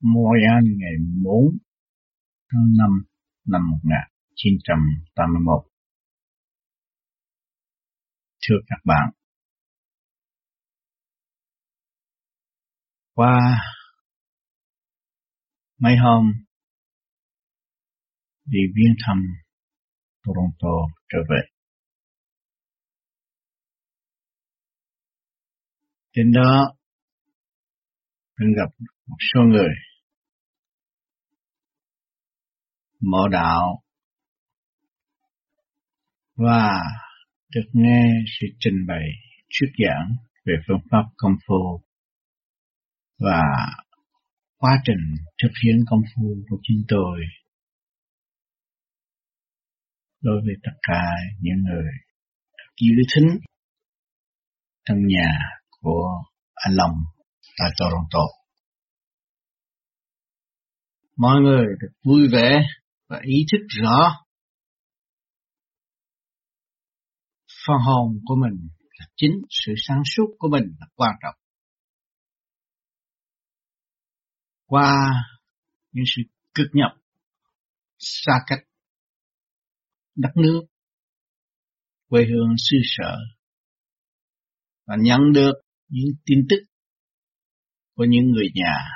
[0.00, 0.92] Montreal ngày
[1.24, 1.58] 4
[2.52, 2.90] tháng 5
[3.44, 5.64] năm 1981.
[8.48, 9.10] Thưa các bạn,
[13.14, 13.60] qua
[15.78, 16.32] mấy hôm
[18.44, 19.16] đi viếng thăm
[20.22, 20.76] Toronto
[21.08, 21.40] trở về.
[26.12, 26.74] Trên đó
[28.40, 29.87] mình gặp một số người
[33.00, 33.82] mộ đạo
[36.36, 36.80] và
[37.54, 38.04] được nghe
[38.40, 39.08] sự trình bày,
[39.48, 41.82] thuyết giảng về phương pháp công phu
[43.18, 43.42] và
[44.56, 47.20] quá trình thực hiện công phu của chính tôi
[50.20, 51.02] đối với tất cả
[51.40, 51.90] những người
[52.80, 53.38] giữ thính
[54.84, 55.38] trong nhà
[55.80, 56.08] của
[56.54, 56.96] anh Long
[57.58, 58.24] tại Toronto.
[61.16, 62.62] Mọi người được vui vẻ
[63.08, 64.24] và ý thức rõ
[67.66, 71.34] phần hồn của mình là chính, sự sáng suốt của mình là quan trọng.
[74.64, 74.94] Qua
[75.92, 76.22] những sự
[76.54, 76.90] cực nhập,
[77.98, 78.58] xa cách,
[80.14, 80.62] đất nước,
[82.08, 83.16] quê hương xứ sở,
[84.86, 85.52] và nhận được
[85.88, 86.64] những tin tức
[87.94, 88.88] của những người nhà,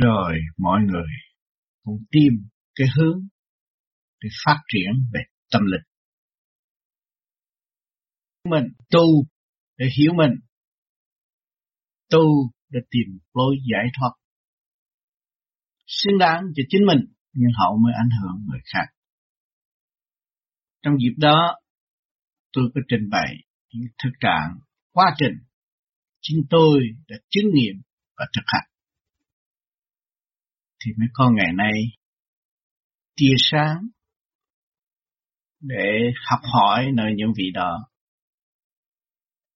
[0.00, 1.27] rồi mọi người
[1.88, 2.32] cũng tìm
[2.74, 3.28] cái hướng
[4.20, 5.20] để phát triển về
[5.52, 5.86] tâm linh.
[8.44, 9.06] Mình, tu
[9.76, 10.40] để hiểu mình.
[12.10, 14.10] Tu để tìm lối giải thoát.
[15.86, 18.86] Xứng đáng cho chính mình, nhưng hậu mới ảnh hưởng người khác.
[20.82, 21.56] Trong dịp đó,
[22.52, 23.34] tôi có trình bày
[23.72, 24.58] những thực trạng
[24.92, 25.48] quá trình
[26.20, 27.82] chính tôi đã chứng nghiệm
[28.16, 28.68] và thực hành
[30.84, 31.72] thì mới có ngày nay
[33.16, 33.78] tia sáng
[35.60, 37.88] để học hỏi nơi những vị đó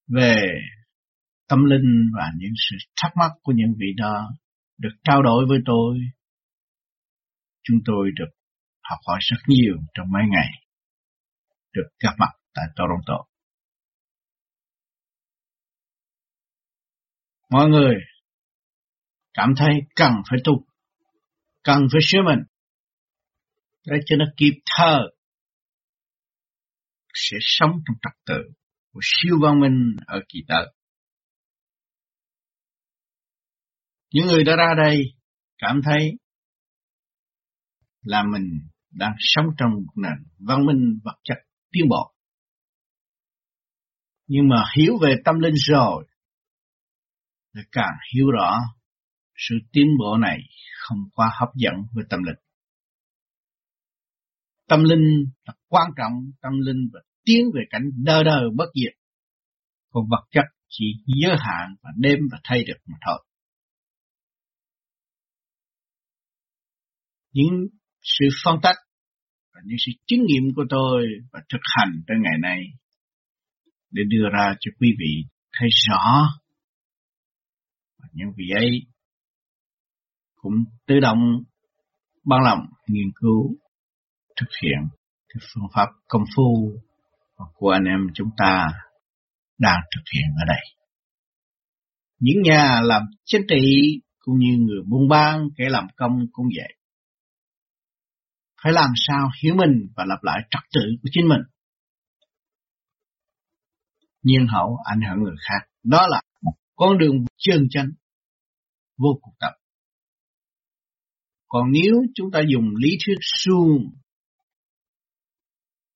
[0.06, 0.36] về
[1.48, 4.30] tâm linh và những sự thắc mắc của những vị đó
[4.78, 5.98] được trao đổi với tôi.
[7.62, 8.30] Chúng tôi được
[8.82, 10.48] học hỏi rất nhiều trong mấy ngày
[11.72, 13.24] được gặp mặt tại Toronto.
[17.50, 17.94] Mọi người
[19.34, 20.52] cảm thấy cần phải tu,
[21.62, 22.38] cần phải sửa mình,
[23.86, 24.98] để cho nó kịp thơ
[27.14, 28.52] sẽ sống trong trật tự
[28.92, 30.74] của siêu văn minh ở kỳ tới.
[34.12, 35.02] Những người đã ra đây
[35.58, 36.12] cảm thấy
[38.02, 41.38] là mình đang sống trong một nền văn minh vật chất
[41.70, 42.14] tiến bộ.
[44.26, 46.06] Nhưng mà hiểu về tâm linh rồi,
[47.54, 48.58] thì càng hiểu rõ
[49.48, 50.38] sự tiến bộ này
[50.78, 52.36] không quá hấp dẫn với tâm linh.
[54.68, 58.92] Tâm linh là quan trọng, tâm linh và tiến về cảnh đơ đơ bất diệt.
[59.90, 63.24] Còn vật chất chỉ giới hạn và đêm và thay được mà thôi.
[67.32, 67.66] Những
[68.02, 68.76] sự phân tách
[69.54, 72.58] và những sự chứng nghiệm của tôi và thực hành tới ngày nay
[73.90, 75.28] để đưa ra cho quý vị
[75.58, 76.28] thấy rõ
[77.98, 78.91] và những vị ấy
[80.42, 80.54] cũng
[80.86, 81.18] tự động
[82.24, 83.56] ban lòng nghiên cứu
[84.40, 84.80] thực hiện
[85.28, 86.72] cái phương pháp công phu
[87.54, 88.66] của anh em chúng ta
[89.58, 90.62] đang thực hiện ở đây.
[92.18, 93.64] Những nhà làm chính trị
[94.18, 96.76] cũng như người buôn bán, kẻ làm công cũng vậy.
[98.62, 101.40] Phải làm sao hiểu mình và lập lại trật tự của chính mình.
[104.22, 105.68] Nhiên hậu ảnh hưởng người khác.
[105.84, 107.88] Đó là một con đường chân chánh
[108.98, 109.61] vô cùng tập.
[111.52, 113.90] Còn nếu chúng ta dùng lý thuyết suông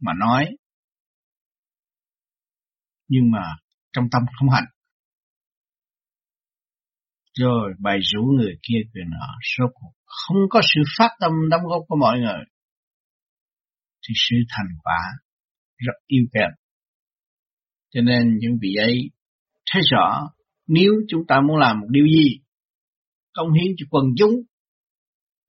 [0.00, 0.56] mà nói
[3.08, 3.42] nhưng mà
[3.92, 4.64] trong tâm không hành.
[7.34, 9.26] Rồi bày rủ người kia quyền nọ,
[9.56, 9.64] số
[10.04, 12.44] không có sự phát tâm đóng góp của mọi người,
[14.08, 15.00] thì sự thành quả
[15.76, 16.50] rất yêu kém.
[17.90, 19.10] Cho nên những vị ấy
[19.72, 20.28] thấy rõ
[20.66, 22.40] nếu chúng ta muốn làm một điều gì,
[23.32, 24.32] công hiến cho quần chúng,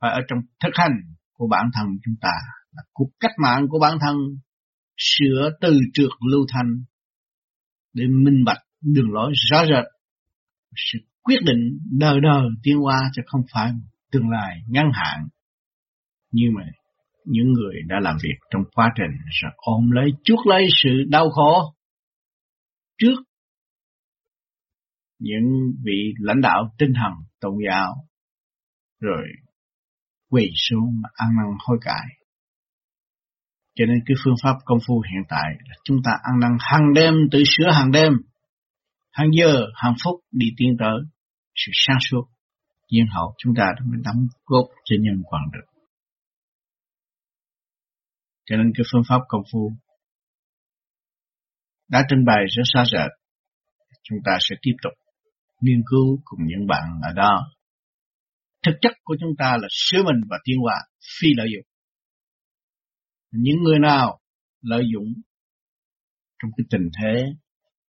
[0.01, 0.93] phải ở trong thực hành
[1.33, 2.31] của bản thân chúng ta,
[2.71, 4.17] là cuộc cách mạng của bản thân,
[4.97, 6.83] sửa từ trượt lưu thanh
[7.93, 9.85] để minh bạch đường lối rõ rệt.
[10.75, 13.71] Sự quyết định đời đời tiến qua chứ không phải
[14.11, 15.27] tương lai ngắn hạn.
[16.31, 16.63] Như mà
[17.25, 21.29] những người đã làm việc trong quá trình sẽ ôm lấy chuốc lấy sự đau
[21.29, 21.73] khổ
[22.97, 23.15] trước
[25.19, 27.95] những vị lãnh đạo tinh thần tôn giáo.
[28.99, 29.23] Rồi
[30.29, 32.05] quỳ xuống mà ăn năn hối cải.
[33.75, 36.93] Cho nên cái phương pháp công phu hiện tại là chúng ta ăn năn hàng
[36.95, 38.13] đêm, tự sửa hàng đêm,
[39.11, 40.97] hàng giờ, hàng phút đi tiến tới
[41.55, 42.23] sự sáng suốt.
[42.89, 45.81] Nhiên hậu chúng ta mới đóng góp cho nhân quả được.
[48.45, 49.71] Cho nên cái phương pháp công phu
[51.87, 53.11] đã trình bày rất xa rệt.
[54.03, 54.93] Chúng ta sẽ tiếp tục
[55.61, 57.51] nghiên cứu cùng những bạn ở đó.
[58.65, 60.75] Thực chất của chúng ta là sứ mình và tiến hóa,
[61.19, 61.65] phi lợi dụng.
[63.31, 64.19] Những người nào
[64.61, 65.13] lợi dụng
[66.41, 67.23] trong cái tình thế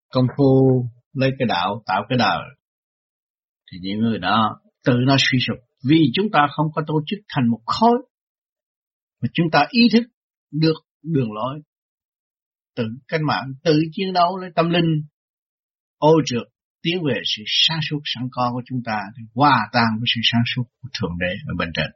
[0.08, 2.42] công phu lấy cái đạo tạo cái đời
[3.72, 5.56] thì những người đó tự nó suy sụp
[5.88, 7.98] vì chúng ta không có tổ chức thành một khối
[9.22, 10.02] mà chúng ta ý thức
[10.50, 11.60] được đường lối
[12.76, 15.02] tự cách mạng tự chiến đấu lấy tâm linh
[15.98, 16.48] ô trượt
[16.88, 20.20] tiến về sự sáng suốt sẵn có của chúng ta, thì hòa tan với sự
[20.32, 21.90] sáng suốt của thượng đế ở bên trên.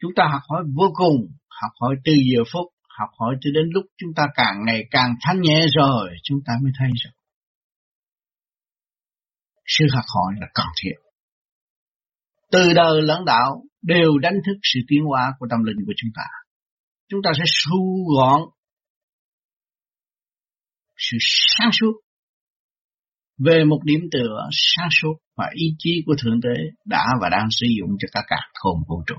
[0.00, 1.16] Chúng ta học hỏi vô cùng,
[1.60, 2.66] học hỏi từ giờ phút,
[2.98, 6.52] học hỏi cho đến lúc chúng ta càng ngày càng thanh nhẹ rồi, chúng ta
[6.62, 7.12] mới thấy rằng
[9.66, 10.94] sự học hỏi là cần thiết.
[12.52, 16.10] Từ đời lẫn đạo đều đánh thức sự tiến hóa của tâm linh của chúng
[16.14, 16.22] ta.
[17.08, 18.40] Chúng ta sẽ thu gọn
[20.96, 21.92] sự sáng suốt
[23.38, 27.48] về một điểm tựa sáng suốt và ý chí của Thượng Đế đã và đang
[27.50, 29.14] sử dụng cho cả cả khôn vũ trụ.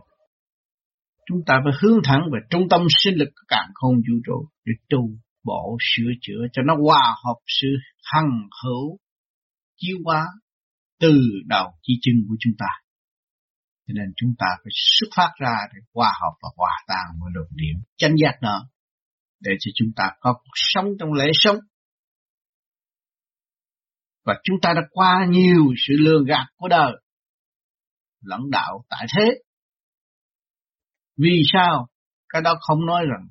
[1.30, 4.50] Chúng ta phải hướng thẳng về trung tâm sinh lực của cả khôn vũ trụ
[4.66, 5.10] để tu,
[5.44, 7.68] bổ, sửa chữa cho nó hòa hợp sự
[8.04, 8.32] hằng
[8.64, 8.98] hữu,
[9.78, 10.26] chiếu hóa
[11.00, 12.68] từ đầu chi chân của chúng ta.
[13.88, 17.32] Cho nên chúng ta phải xuất phát ra để hòa hợp và hòa tan với
[17.34, 18.70] luồng điểm chánh giác đó,
[19.42, 21.58] để cho chúng ta có cuộc sống trong lễ sống
[24.28, 26.92] và chúng ta đã qua nhiều sự lường gạt của đời,
[28.22, 29.32] lẫn đạo tại thế.
[31.18, 31.88] Vì sao?
[32.30, 33.28] Cái đó không nói rằng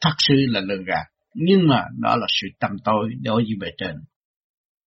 [0.00, 3.68] thật sự là lường gạt, nhưng mà đó là sự tâm tối đối với bề
[3.78, 3.94] trên.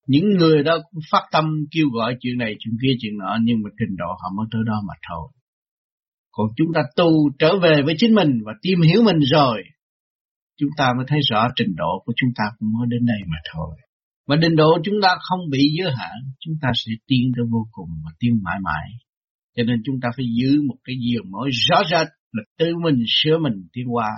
[0.08, 3.58] Những người đó cũng phát tâm kêu gọi chuyện này, chuyện kia, chuyện nọ, nhưng
[3.64, 5.30] mà trình độ họ mới tới đó mà thôi.
[6.32, 9.64] Còn chúng ta tu trở về với chính mình và tìm hiểu mình rồi
[10.58, 13.38] chúng ta mới thấy rõ trình độ của chúng ta cũng mới đến đây mà
[13.54, 13.76] thôi.
[14.28, 17.68] Và trình độ chúng ta không bị giới hạn, chúng ta sẽ tiến tới vô
[17.72, 18.88] cùng và tiến mãi mãi.
[19.56, 23.04] Cho nên chúng ta phải giữ một cái giường mỗi rõ rệt là tự mình
[23.08, 24.10] sửa mình tiến qua.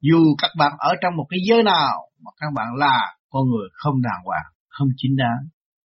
[0.00, 1.92] Dù các bạn ở trong một cái giới nào
[2.24, 5.42] mà các bạn là con người không đàng hoàng, không chính đáng,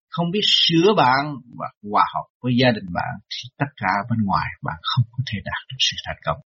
[0.09, 4.19] không biết sửa bạn và hòa hợp với gia đình bạn thì tất cả bên
[4.25, 6.39] ngoài bạn không có thể đạt được sự thành công.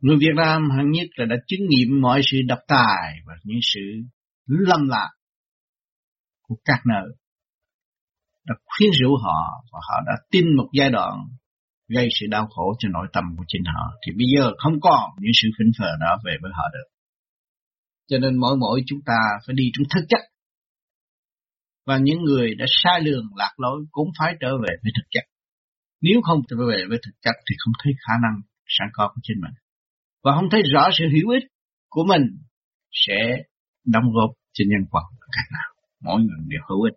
[0.00, 3.58] Người Việt Nam hẳn nhất là đã chứng nghiệm mọi sự độc tài và những
[3.62, 3.80] sự
[4.46, 5.10] lâm lạc
[6.42, 7.16] của các nơi.
[8.46, 11.14] Đã khuyến rũ họ và họ đã tin một giai đoạn
[11.88, 13.92] gây sự đau khổ cho nội tâm của chính họ.
[14.06, 16.88] Thì bây giờ không còn những sự phỉnh phờ đó về với họ được.
[18.08, 20.20] Cho nên mỗi mỗi chúng ta phải đi trong thực chất.
[21.86, 25.24] Và những người đã sai lường, lạc lối cũng phải trở về với thực chất.
[26.00, 29.20] Nếu không trở về với thực chất thì không thấy khả năng sẵn có của
[29.22, 29.52] chính mình
[30.22, 31.44] và không thấy rõ sự hữu ích
[31.88, 32.22] của mình
[32.92, 33.44] sẽ
[33.84, 35.74] đóng góp cho nhân quả cách nào.
[36.00, 36.94] Mỗi người đều hữu ích.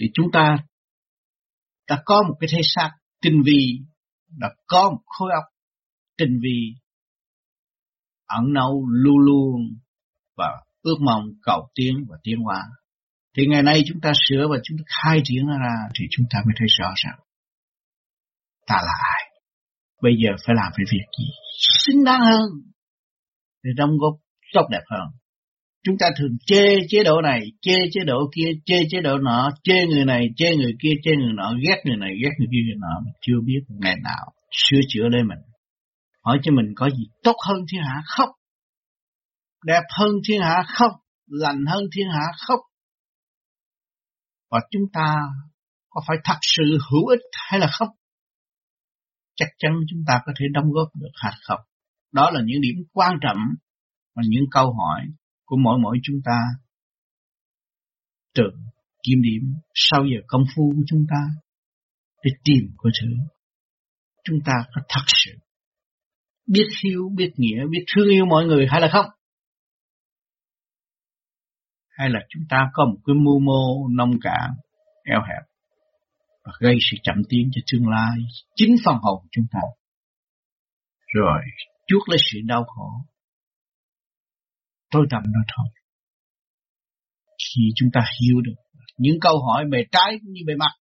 [0.00, 0.56] Thì chúng ta
[1.88, 2.90] đã có một cái thể xác
[3.22, 3.78] tinh vi
[4.36, 5.44] đã có một khối óc
[6.16, 6.74] tinh vi,
[8.26, 9.60] ẩn nấu luôn luôn
[10.36, 10.46] và
[10.82, 12.64] ước mong cầu tiến và tiến hóa.
[13.36, 16.38] Thì ngày nay chúng ta sửa và chúng ta khai triển ra thì chúng ta
[16.46, 17.18] mới thấy rõ rằng
[18.66, 19.27] ta là ai.
[20.02, 21.24] Bây giờ phải làm cái việc gì
[21.86, 22.50] xứng đáng hơn
[23.62, 24.14] để đóng góp
[24.54, 25.08] tốt đẹp hơn.
[25.84, 29.50] Chúng ta thường chê chế độ này, chê chế độ kia, chê chế độ nọ,
[29.62, 32.62] chê người này, chê người kia, chê người nọ, ghét người này, ghét người kia,
[32.66, 35.38] người nọ, mà chưa biết ngày nào sửa chữa lấy mình.
[36.24, 38.30] Hỏi cho mình có gì tốt hơn thiên hạ không?
[39.64, 40.92] Đẹp hơn thiên hạ không?
[41.26, 42.60] Lành hơn thiên hạ không?
[44.50, 45.14] Và chúng ta
[45.90, 47.88] có phải thật sự hữu ích hay là không?
[49.38, 51.60] Chắc chắn chúng ta có thể đóng góp được hay không.
[52.12, 53.38] Đó là những điểm quan trọng
[54.14, 55.00] và những câu hỏi
[55.44, 56.38] của mỗi mỗi chúng ta
[58.34, 58.44] tự
[59.02, 59.42] kiểm điểm
[59.74, 61.20] sau giờ công phu của chúng ta
[62.24, 63.08] để tìm của thứ
[64.24, 65.32] chúng ta có thật sự
[66.46, 69.06] biết hiểu, biết nghĩa, biết thương yêu mọi người hay là không?
[71.88, 74.50] Hay là chúng ta có một cái mưu mô nông cạn,
[75.04, 75.47] eo hẹp
[76.48, 78.16] và gây sự chậm tiến cho tương lai
[78.56, 79.60] chính phần hồn chúng ta.
[81.14, 81.40] Rồi
[81.86, 82.90] chuốc lấy sự đau khổ.
[84.90, 85.66] Tôi tầm đó thôi.
[87.38, 88.54] Khi chúng ta hiểu được
[88.98, 90.74] những câu hỏi bề trái cũng như bề mặt,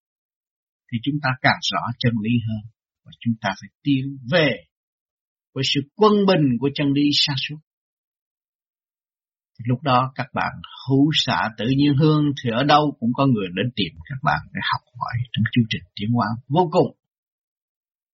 [0.92, 2.72] thì chúng ta càng rõ chân lý hơn
[3.04, 4.50] và chúng ta phải tiến về
[5.54, 7.58] với sự quân bình của chân lý sáng suốt.
[9.64, 10.52] Lúc đó các bạn
[10.88, 14.38] hữu xạ tự nhiên hương thì ở đâu cũng có người đến tìm các bạn
[14.52, 16.96] để học hỏi trong chương trình tiến hóa vô cùng.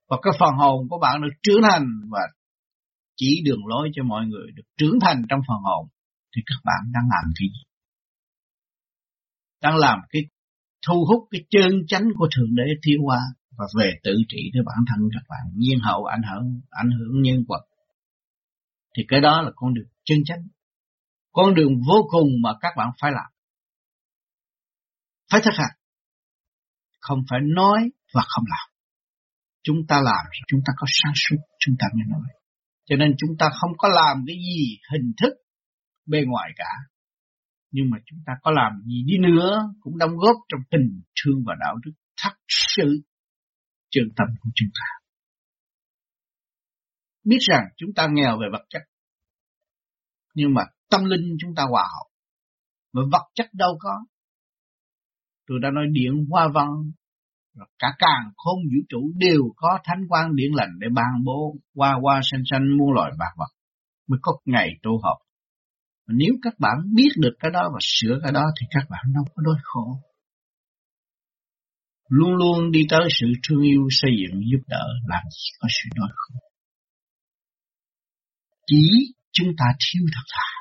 [0.09, 2.21] Và cái phần hồn của bạn được trưởng thành và
[3.17, 5.89] chỉ đường lối cho mọi người được trưởng thành trong phần hồn
[6.37, 7.63] thì các bạn đang làm cái gì?
[9.63, 10.23] Đang làm cái
[10.87, 13.21] thu hút cái chân chánh của Thượng Đế tiến hóa
[13.59, 17.23] và về tự trị với bản thân các bạn, nhiên hậu, ảnh hưởng ảnh hưởng
[17.23, 17.65] nhân vật
[18.97, 20.49] thì cái đó là con đường chân chánh
[21.33, 23.33] con đường vô cùng mà các bạn phải làm.
[25.31, 25.77] Phải thực hành
[27.01, 28.69] không phải nói và không làm.
[29.63, 32.29] Chúng ta làm chúng ta có sáng suốt chúng ta mới nói.
[32.85, 35.33] Cho nên chúng ta không có làm cái gì hình thức
[36.07, 36.71] bề ngoài cả.
[37.71, 41.45] Nhưng mà chúng ta có làm gì đi nữa cũng đóng góp trong tình thương
[41.47, 43.03] và đạo đức thật sự
[43.91, 44.87] chân tâm của chúng ta.
[47.25, 48.83] Biết rằng chúng ta nghèo về vật chất,
[50.35, 50.63] nhưng mà
[50.93, 52.09] tâm linh chúng ta hòa hợp.
[52.93, 54.05] Mà vật chất đâu có.
[55.47, 56.69] Tôi đã nói điện hoa văn,
[57.79, 61.99] cả càng khôn vũ trụ đều có thánh quan điện lành để ban bố qua
[62.03, 63.53] qua xanh xanh muôn loài bạc vật
[64.09, 65.19] mới có ngày tu học
[66.07, 69.05] Mà nếu các bạn biết được cái đó và sửa cái đó thì các bạn
[69.15, 69.99] đâu có đối khổ
[72.09, 75.89] luôn luôn đi tới sự thương yêu xây dựng giúp đỡ làm gì có sự
[75.95, 76.35] đối khổ
[78.67, 80.53] chỉ chúng ta thiếu thật thà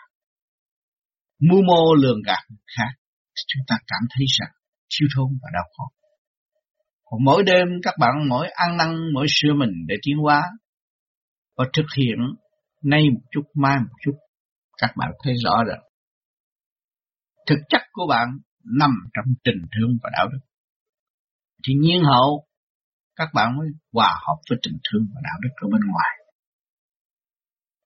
[1.49, 2.43] mưu mô lường gạt
[2.77, 2.91] khác
[3.35, 4.51] thì chúng ta cảm thấy rằng
[4.89, 5.85] thiếu thốn và đau khổ
[7.03, 10.41] còn mỗi đêm các bạn mỗi ăn năn mỗi sửa mình để tiến hóa
[11.57, 12.17] và thực hiện
[12.83, 14.17] nay một chút mai một chút
[14.77, 15.77] các bạn thấy rõ rồi
[17.47, 18.27] thực chất của bạn
[18.79, 20.39] nằm trong tình thương và đạo đức
[21.67, 22.45] thì nhiên hậu
[23.15, 26.13] các bạn mới hòa hợp với tình thương và đạo đức ở bên ngoài.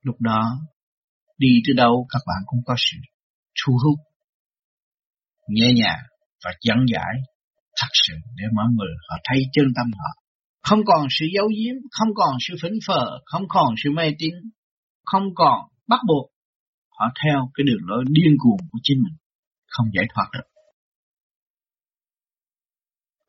[0.02, 0.42] Lúc đó,
[1.38, 2.98] đi tới đâu các bạn cũng có sự
[3.60, 4.00] thu hút,
[5.48, 6.04] nhẹ nhàng
[6.44, 7.14] và dẫn giải
[7.82, 10.22] thật sự để mọi người họ thấy chân tâm họ.
[10.62, 14.34] Không còn sự giấu giếm, không còn sự phỉnh phờ, không còn sự mê tín,
[15.06, 16.32] không còn bắt buộc
[17.00, 19.18] họ theo cái đường lối điên cuồng của chính mình,
[19.68, 20.48] không giải thoát được.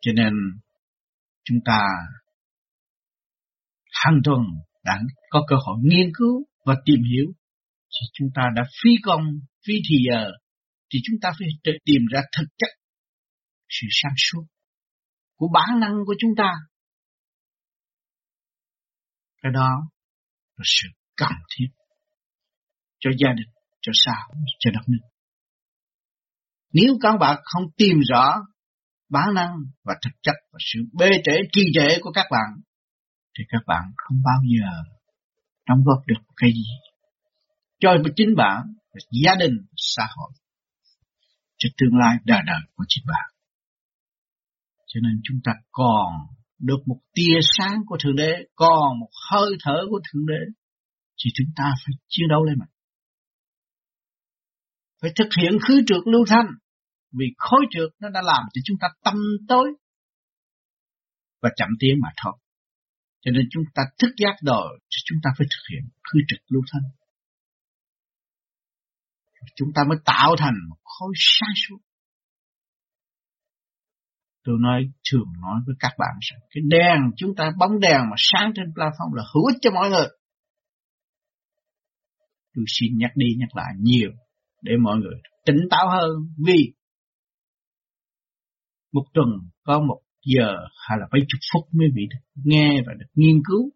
[0.00, 0.32] Cho nên
[1.44, 1.80] chúng ta
[3.92, 4.40] hàng tuần
[4.84, 7.26] đã có cơ hội nghiên cứu và tìm hiểu
[8.00, 9.24] thì chúng ta đã phi công,
[9.66, 10.30] phi thì giờ
[10.92, 11.48] thì chúng ta phải
[11.84, 12.70] tìm ra thực chất
[13.68, 14.44] sự sáng suốt
[15.36, 16.52] của bản năng của chúng ta.
[19.42, 19.70] Cái đó
[20.56, 21.66] là sự cần thiết
[22.98, 25.08] cho gia đình, cho xã hội, cho đất nước.
[26.72, 28.42] Nếu các bạn không tìm rõ
[29.08, 32.62] bản năng và thực chất và sự bê trễ trì trệ của các bạn
[33.38, 34.82] thì các bạn không bao giờ
[35.68, 36.85] đóng góp được cái gì
[37.80, 38.62] cho chính bạn
[39.24, 40.30] gia đình xã hội,
[41.58, 43.36] cho tương lai đời đời của chính bạn
[44.86, 46.12] cho nên chúng ta còn
[46.58, 50.42] được một tia sáng của thượng đế, còn một hơi thở của thượng đế,
[51.24, 52.68] thì chúng ta phải chiến đấu lên mình
[55.02, 56.46] phải thực hiện khứ trượt lưu thanh,
[57.12, 59.14] vì khối trượt nó đã làm cho chúng ta tâm
[59.48, 59.68] tối
[61.42, 62.32] và chậm tiến mà thôi.
[63.20, 66.40] Cho nên chúng ta thức giác rồi, thì chúng ta phải thực hiện khứ trực
[66.48, 66.82] lưu thanh.
[69.54, 71.78] Chúng ta mới tạo thành một khối sáng suốt.
[74.44, 78.16] Tôi nói thường nói với các bạn rằng, cái đèn chúng ta, bóng đèn mà
[78.16, 80.06] sáng trên platform là hữu ích cho mọi người.
[82.54, 84.10] Tôi xin nhắc đi nhắc lại nhiều
[84.62, 86.10] để mọi người tỉnh táo hơn
[86.46, 86.72] vì
[88.92, 89.28] một tuần,
[89.62, 90.56] có một giờ
[90.88, 93.70] hay là mấy chục phút mới bị được nghe và được nghiên cứu.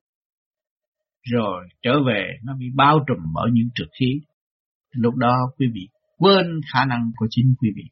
[1.22, 4.20] Rồi trở về, nó bị bao trùm bởi những trực khí.
[4.90, 7.82] Lúc đó quý vị quên khả năng của chính quý vị.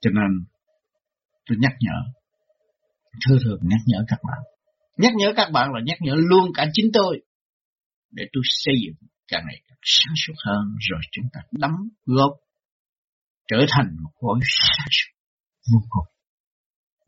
[0.00, 0.46] Cho nên
[1.46, 2.12] tôi nhắc nhở,
[3.26, 4.38] thưa thường nhắc nhở các bạn.
[4.96, 7.20] Nhắc nhở các bạn là nhắc nhở luôn cả chính tôi
[8.10, 12.32] để tôi xây dựng càng ngày càng sáng suốt hơn rồi chúng ta đóng góp
[13.48, 15.12] trở thành một khối sáng suốt
[15.72, 16.06] vô cùng.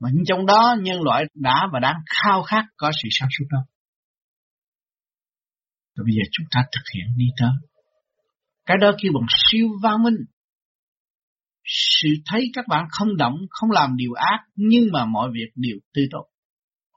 [0.01, 3.59] Mà trong đó nhân loại đã và đang khao khát có sự sáng suốt đó.
[5.95, 7.70] Rồi bây giờ chúng ta thực hiện đi tới.
[8.71, 10.15] Cái đó kêu bằng siêu văn minh.
[11.65, 15.79] Sự thấy các bạn không động, không làm điều ác, nhưng mà mọi việc đều
[15.95, 16.27] tư tốt,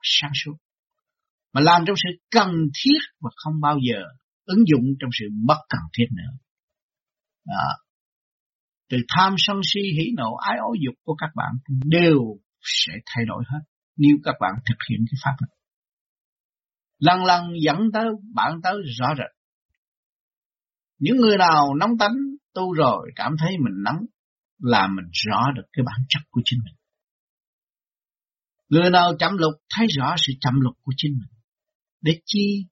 [0.03, 0.53] sáng suốt.
[1.53, 2.49] mà làm trong sự cần
[2.83, 4.03] thiết và không bao giờ
[4.45, 6.37] ứng dụng trong sự bất cần thiết nữa.
[7.45, 7.77] Đó.
[8.89, 11.51] Từ tham sân si hỉ nộ ái ố dục của các bạn
[11.85, 12.19] đều
[12.61, 13.59] sẽ thay đổi hết
[13.97, 15.57] nếu các bạn thực hiện cái pháp này.
[16.99, 19.42] Lần lần dẫn tới bạn tới rõ rệt.
[20.99, 22.15] Những người nào nóng tánh
[22.53, 24.05] tu rồi cảm thấy mình nóng
[24.59, 26.75] là mình rõ được cái bản chất của chính mình.
[28.69, 31.39] Người nào chậm lục thấy rõ sự chậm lục của chính mình.
[32.01, 32.67] Để chi?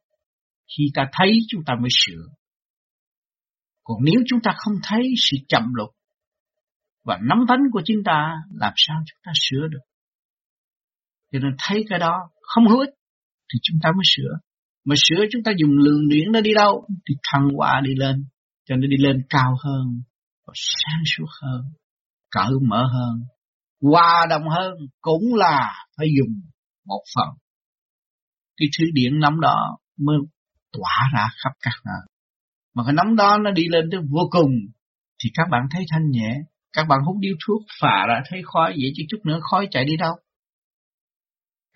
[0.78, 2.24] Khi ta thấy chúng ta mới sửa.
[3.84, 5.90] Còn nếu chúng ta không thấy sự chậm lục
[7.04, 9.86] và nắm tánh của chúng ta, làm sao chúng ta sửa được?
[11.32, 12.94] Cho nên thấy cái đó không hữu ích
[13.54, 14.38] thì chúng ta mới sửa.
[14.86, 16.88] Mà sửa chúng ta dùng lượng điển nó đi đâu?
[17.10, 18.26] Thì thăng hoa đi lên.
[18.70, 20.02] Cho nó đi lên cao hơn,
[20.48, 21.62] và sáng suốt hơn,
[22.32, 23.24] cởi mở hơn,
[23.82, 26.42] hòa đồng hơn cũng là phải dùng
[26.86, 27.28] một phần
[28.58, 30.18] cái thứ điện nóng đó mới
[30.72, 32.02] tỏa ra khắp các nơi
[32.76, 34.52] mà cái nóng đó nó đi lên tới vô cùng
[35.24, 36.36] thì các bạn thấy thanh nhẹ
[36.74, 39.86] các bạn hút điếu thuốc phà ra thấy khói vậy chứ chút nữa khói chạy
[39.86, 40.14] đi đâu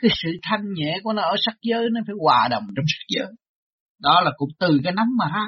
[0.02, 3.06] cái sự thanh nhẹ của nó ở sắc giới nó phải hòa đồng trong sắc
[3.08, 3.32] giới.
[4.00, 5.46] Đó là cũng từ cái nắm mà ha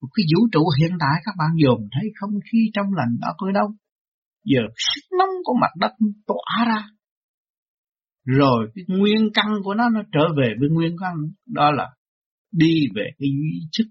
[0.00, 3.28] một cái vũ trụ hiện tại các bạn dồn thấy không khí trong lành đó
[3.38, 3.68] có đâu.
[4.44, 5.92] Giờ sức nóng của mặt đất
[6.26, 6.88] tỏa ra.
[8.24, 11.14] Rồi cái nguyên căn của nó nó trở về với nguyên căn.
[11.46, 11.90] Đó là
[12.52, 13.86] đi về cái duy chức,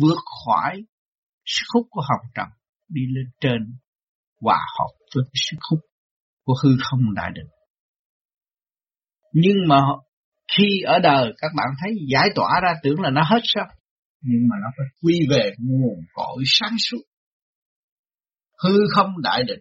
[0.00, 0.84] vượt khỏi
[1.44, 2.46] sức hút của hồng trần,
[2.88, 3.76] đi lên trên
[4.40, 5.80] hòa hợp với sức hút
[6.44, 7.59] của hư không đại định
[9.32, 9.80] nhưng mà
[10.56, 13.66] khi ở đời, các bạn thấy giải tỏa ra tưởng là nó hết sao?
[14.20, 17.02] Nhưng mà nó phải quy về nguồn cội sáng suốt.
[18.64, 19.60] Hư không đại định.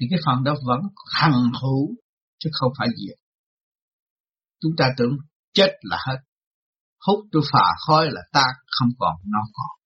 [0.00, 0.80] Thì cái phần đó vẫn
[1.12, 1.94] hằng hữu,
[2.38, 3.18] chứ không phải diệt.
[4.60, 5.16] Chúng ta tưởng
[5.52, 6.18] chết là hết.
[7.06, 9.78] Hút tôi phà khói là ta không còn, nó còn.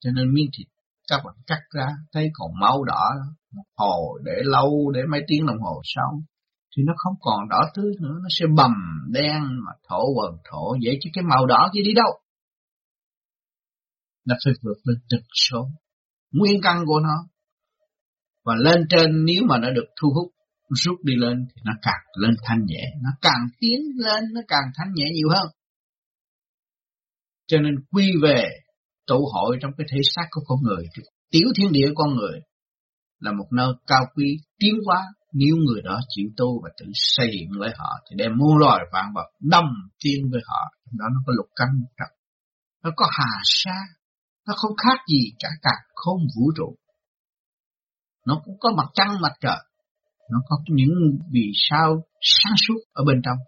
[0.00, 0.66] Cho nên miếng thịt,
[1.08, 3.10] các bạn cắt ra, thấy còn máu đỏ,
[3.52, 6.22] một hồ để lâu, để mấy tiếng đồng hồ sau
[6.76, 8.72] thì nó không còn đỏ tươi nữa, nó sẽ bầm
[9.12, 12.20] đen mà thổ quần thổ, vậy chứ cái màu đỏ kia đi đâu?
[14.24, 15.68] Nó phải vượt lên trực số.
[16.32, 17.28] Nguyên căn của nó.
[18.44, 20.32] Và lên trên nếu mà nó được thu hút,
[20.68, 22.84] rút đi lên thì nó càng lên thanh nhẹ.
[23.02, 25.46] Nó càng tiến lên, nó càng thanh nhẹ nhiều hơn.
[27.46, 28.48] Cho nên quy về
[29.06, 30.84] tụ hội trong cái thể xác của con người
[31.30, 32.40] tiểu thiên địa con người
[33.20, 35.02] là một nơi cao quý, tiến hóa
[35.32, 38.84] nếu người đó chịu tu và tự xây dựng lấy họ, thì đem muôn loài
[38.92, 39.64] vạn vật đâm
[40.04, 42.18] tiên với họ, trong đó nó có lục căn trật
[42.82, 43.76] nó có hà sa,
[44.46, 46.76] nó không khác gì cả cả không vũ trụ.
[48.26, 49.58] Nó cũng có mặt trăng, mặt trời.
[50.30, 50.90] Nó có những
[51.32, 53.38] vì sao sáng suốt ở bên trong.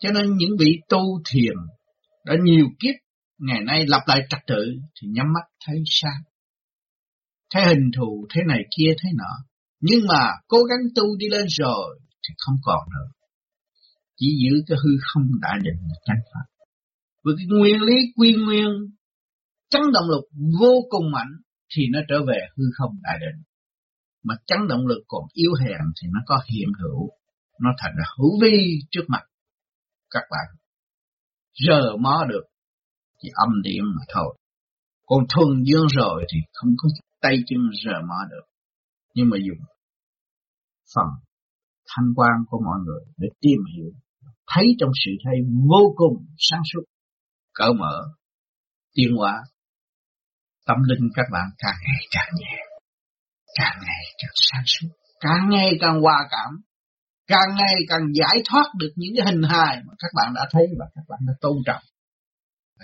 [0.00, 1.54] Cho nên những vị tu thiền
[2.24, 2.94] đã nhiều kiếp,
[3.38, 4.64] ngày nay lặp lại trật tự,
[5.00, 6.22] thì nhắm mắt thấy sáng.
[7.54, 9.47] Thấy hình thù thế này kia thế nọ
[9.80, 13.10] nhưng mà cố gắng tu đi lên rồi thì không còn nữa
[14.16, 16.46] chỉ giữ cái hư không đại định là chánh pháp
[17.24, 18.68] với cái nguyên lý quy nguyên
[19.70, 20.24] chấn động lực
[20.60, 21.32] vô cùng mạnh
[21.76, 23.42] thì nó trở về hư không đại định.
[24.24, 27.08] Mà chấn động lực còn yếu hèn thì nó có hiện hữu,
[27.60, 29.22] nó thành ra hữu vi trước mặt
[30.10, 30.56] các bạn.
[31.66, 32.44] Giờ mó được
[33.22, 34.38] thì âm điểm mà thôi.
[35.06, 36.88] Còn thuần dương rồi thì không có
[37.20, 38.46] tay chân rờ mó được.
[39.14, 39.66] Nhưng mà dùng
[40.94, 41.06] phần
[41.88, 43.90] thanh quan của mọi người để tìm hiểu,
[44.54, 45.34] thấy trong sự thay
[45.68, 46.84] vô cùng sáng suốt,
[47.54, 48.02] cởi mở,
[48.94, 49.42] tiến hóa
[50.66, 52.56] tâm linh các bạn càng ngày càng nhẹ,
[53.58, 54.88] càng ngày càng sáng suốt,
[55.20, 56.50] càng ngày càng hòa cảm,
[57.26, 60.66] càng ngày càng giải thoát được những cái hình hài mà các bạn đã thấy
[60.78, 61.82] và các bạn đã tôn trọng.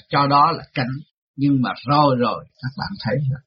[0.09, 0.95] Cho đó là cảnh,
[1.37, 3.41] nhưng mà rồi rồi các bạn thấy rồi.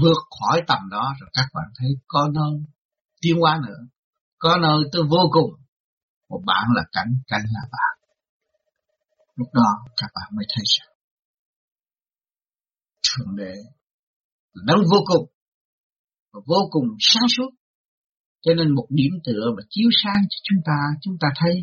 [0.00, 2.52] Vượt khỏi tầm đó rồi các bạn thấy có nơi
[3.20, 3.80] tiến hóa nữa,
[4.38, 5.50] có nơi tôi vô cùng,
[6.28, 8.10] một bạn là cảnh, cảnh là bạn.
[9.36, 10.88] Lúc đó các bạn mới thấy rằng
[13.08, 13.54] Thượng Đế
[14.66, 15.26] đấng vô cùng
[16.32, 17.50] và vô cùng sáng suốt.
[18.42, 21.54] Cho nên một điểm tựa mà chiếu sáng cho chúng ta, chúng ta thấy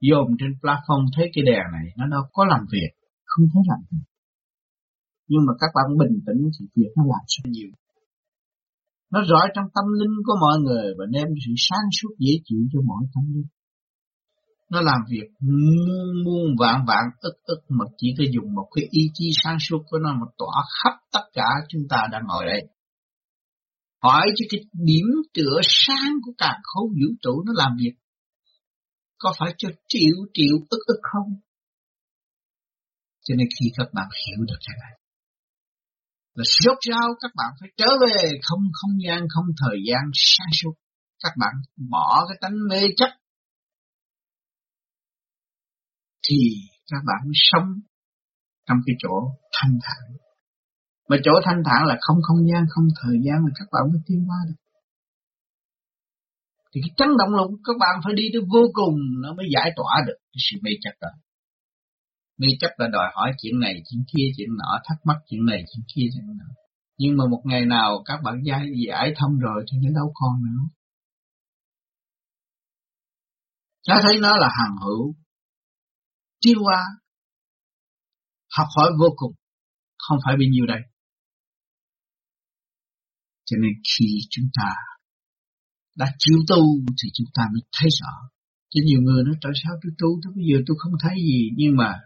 [0.00, 2.90] dồn trên platform thấy cái đèn này nó đâu có làm việc,
[3.24, 4.11] không thấy làm việc.
[5.30, 7.70] Nhưng mà các bạn bình tĩnh thì việc nó làm rất nhiều.
[9.12, 12.62] Nó rõ trong tâm linh của mọi người và đem sự sáng suốt dễ chịu
[12.72, 13.48] cho mọi tâm linh
[14.72, 18.84] nó làm việc muôn muôn vạn vạn ức ức mà chỉ có dùng một cái
[18.90, 22.44] ý chí sáng suốt của nó mà tỏa khắp tất cả chúng ta đang ngồi
[22.46, 22.62] đây.
[24.02, 27.94] hỏi cho cái điểm tựa sáng của cả khối vũ trụ nó làm việc
[29.18, 31.34] có phải cho triệu triệu ức ức không
[33.24, 35.01] cho nên khi các bạn hiểu được cái này
[36.34, 38.38] là rốt ráo các bạn phải trở về.
[38.42, 40.74] Không không gian, không thời gian sáng suốt.
[41.22, 41.54] Các bạn
[41.90, 43.10] bỏ cái tánh mê chấp.
[46.28, 46.36] Thì
[46.90, 47.68] các bạn sống
[48.68, 49.14] trong cái chỗ
[49.52, 50.16] thanh thản.
[51.08, 54.00] Mà chỗ thanh thản là không không gian, không thời gian là các bạn mới
[54.06, 54.60] tiến qua được.
[56.74, 59.70] Thì cái chấn động lục các bạn phải đi tới vô cùng, nó mới giải
[59.76, 61.08] tỏa được cái sự mê chấp đó
[62.42, 65.60] mê chấp là đòi hỏi chuyện này, chuyện kia, chuyện nọ, thắc mắc chuyện này,
[65.70, 66.48] chuyện kia, chuyện nọ.
[66.98, 70.34] Nhưng mà một ngày nào các bạn giải giải thông rồi thì nó đâu còn
[70.44, 70.62] nữa.
[73.82, 75.14] Cháu thấy nó là hàng hữu.
[76.40, 76.80] Tiêu qua
[78.56, 79.32] học hỏi vô cùng.
[79.98, 80.80] Không phải bao nhiêu đây.
[83.44, 84.70] Cho nên khi chúng ta
[85.96, 86.62] đã chịu tu
[87.02, 88.12] thì chúng ta mới thấy rõ.
[88.70, 91.50] Chứ nhiều người nói, tại sao tôi tu tới bây giờ tôi không thấy gì?
[91.56, 92.00] Nhưng mà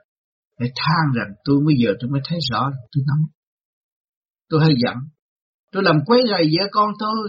[0.59, 3.19] phải than rằng tôi bây giờ tôi mới thấy rõ tôi nắm.
[4.49, 4.97] Tôi hơi giận.
[5.73, 7.29] Tôi làm quấy rầy vợ con tôi.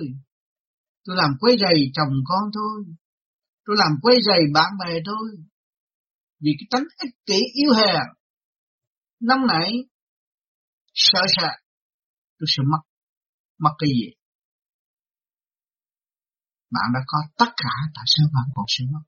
[1.05, 2.95] Tôi làm quấy rầy chồng con tôi.
[3.65, 5.29] Tôi làm quấy rầy bạn bè tôi.
[6.39, 8.03] Vì cái tánh ích kỷ yếu hèn,
[9.19, 9.71] nóng nảy,
[10.93, 11.49] sợ sợ,
[12.39, 12.81] tôi sẽ mất
[13.59, 14.17] mất cái gì
[16.71, 19.03] bạn đã có tất cả tại sao bạn còn sẽ mất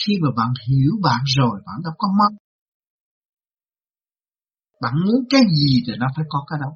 [0.00, 2.36] khi mà bạn hiểu bạn rồi, bạn đâu có mất.
[4.80, 6.70] Bạn muốn cái gì thì nó phải có cái đó.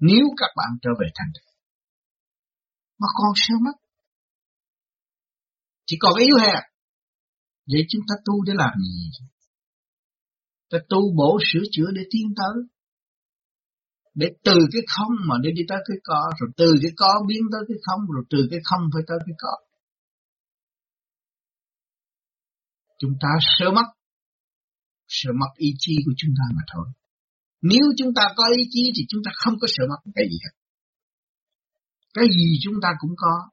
[0.00, 1.48] Nếu các bạn trở về thành thực
[2.98, 3.76] mà còn sao mất?
[5.86, 6.62] Chỉ còn yếu hèn
[7.72, 9.10] vậy chúng ta tu để làm gì?
[10.70, 12.56] Ta tu bổ sửa chữa để tiến tới.
[14.14, 17.42] Để từ cái không mà để đi tới cái có, rồi từ cái có biến
[17.52, 19.54] tới cái không, rồi từ cái không phải tới cái có.
[22.98, 23.88] Chúng ta sợ mất
[25.08, 26.86] sợ mất ý chí của chúng ta mà thôi.
[27.62, 30.38] Nếu chúng ta có ý chí thì chúng ta không có sợ mất cái gì
[30.44, 30.54] hết.
[32.14, 33.50] Cái gì chúng ta cũng có.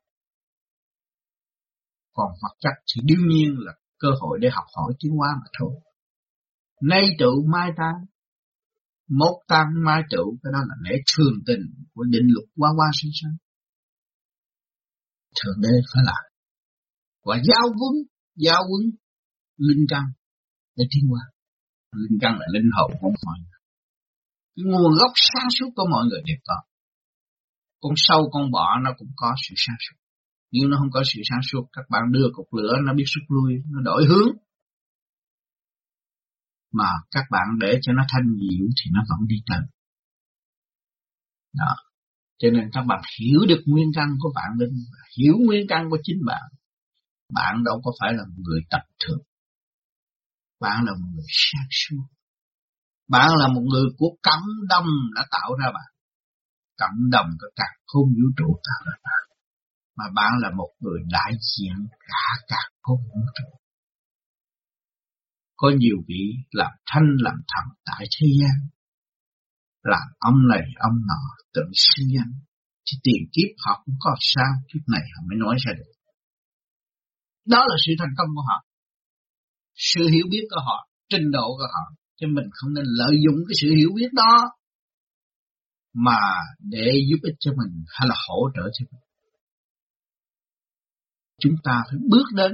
[2.13, 5.47] Còn vật chất thì đương nhiên là cơ hội để học hỏi tiến hóa mà
[5.59, 5.71] thôi.
[6.81, 7.95] Nay trụ mai tan
[9.09, 11.61] một tăng mai trụ cái đó là lẽ thường tình
[11.93, 13.37] của định luật qua qua sinh sinh
[15.35, 16.23] thượng đế phải làm
[17.25, 17.93] và giao quân
[18.35, 18.81] giao quân
[19.57, 20.03] linh căn
[20.75, 21.21] để thiên qua
[21.91, 23.59] linh căn là linh hồn của mọi người
[24.55, 26.55] cái nguồn gốc sáng suốt của mọi người đều có
[27.81, 29.97] con sâu con bọ nó cũng có sự sáng suốt
[30.51, 33.23] nếu nó không có sự sáng suốt các bạn đưa cục lửa nó biết rút
[33.29, 34.29] lui nó đổi hướng
[36.77, 39.61] mà các bạn để cho nó thanh dịu thì nó vẫn đi tới.
[41.53, 41.75] Đó.
[42.39, 44.75] Cho nên các bạn hiểu được nguyên căn của bạn linh,
[45.17, 46.43] hiểu nguyên căn của chính bạn.
[47.33, 49.19] Bạn đâu có phải là người tập thường.
[50.65, 52.05] Bạn là một người sáng suốt.
[53.13, 55.89] Bạn là một người của cẩm đông đã tạo ra bạn.
[56.81, 59.23] Cẩm đồng của cả không vũ trụ tạo ra bạn.
[59.97, 61.75] Mà bạn là một người đại diện
[62.11, 63.49] cả cả không vũ trụ
[65.55, 68.57] có nhiều vị làm thanh làm thầm tại thế gian.
[69.83, 71.21] Làm ông này ông nọ
[71.53, 72.29] tự sinh nhân,
[72.85, 75.91] Thì tiền kiếp họ cũng có sao, kiếp này họ mới nói ra được.
[77.45, 78.64] Đó là sự thành công của họ.
[79.75, 81.95] Sự hiểu biết của họ, trình độ của họ.
[82.15, 84.33] Cho mình không nên lợi dụng cái sự hiểu biết đó
[85.93, 86.19] mà
[86.59, 89.01] để giúp ích cho mình hay là hỗ trợ cho mình.
[91.41, 92.51] Chúng ta phải bước đến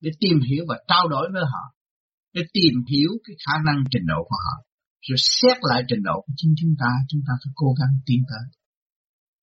[0.00, 1.74] để tìm hiểu và trao đổi với họ
[2.32, 4.64] để tìm hiểu cái khả năng trình độ của họ
[5.00, 8.22] rồi xét lại trình độ của chính chúng ta chúng ta phải cố gắng tiến
[8.28, 8.60] tới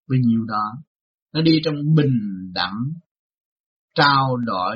[0.07, 0.65] với nhiều đó
[1.33, 2.17] nó đi trong bình
[2.53, 2.79] đẳng
[3.95, 4.75] trao đổi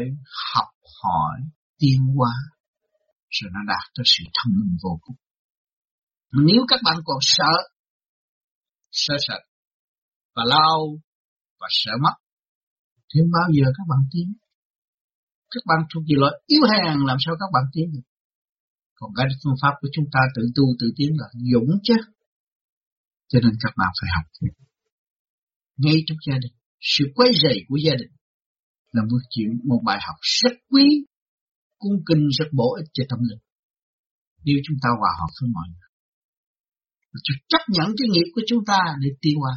[0.53, 0.67] học
[1.03, 1.39] hỏi
[1.79, 2.33] tiến hóa
[3.29, 5.15] rồi nó đạt tới sự thông minh vô cùng.
[6.31, 7.53] Nếu các bạn còn sợ
[8.91, 9.39] sợ sợ
[10.35, 10.99] và lâu
[11.59, 12.15] và sợ mất,
[13.13, 14.33] thì bao giờ các bạn tiến.
[15.51, 18.07] Các bạn thuộc về loại yếu hèn làm sao các bạn tiến được?
[18.95, 21.95] Còn cái phương pháp của chúng ta tự tu, tự tiến là dũng chứ.
[23.27, 24.25] Cho nên các bạn phải học
[25.77, 28.11] ngay trong gia đình, sự quấy rầy của gia đình
[28.91, 30.85] là một chuyện, một bài học rất quý
[31.79, 33.41] cung kinh rất bổ ích cho tâm linh.
[34.45, 35.89] Nếu chúng ta hòa hợp với mọi người
[37.47, 39.55] chấp nhận cái nghiệp của chúng ta để tiêu hóa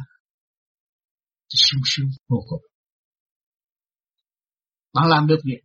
[1.49, 2.61] thì sung sướng vô cùng.
[4.93, 5.61] Bạn làm được việc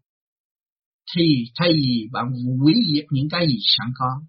[1.17, 1.23] thì
[1.55, 2.25] thay vì bạn
[2.65, 4.23] quý diệt những cái gì sẵn có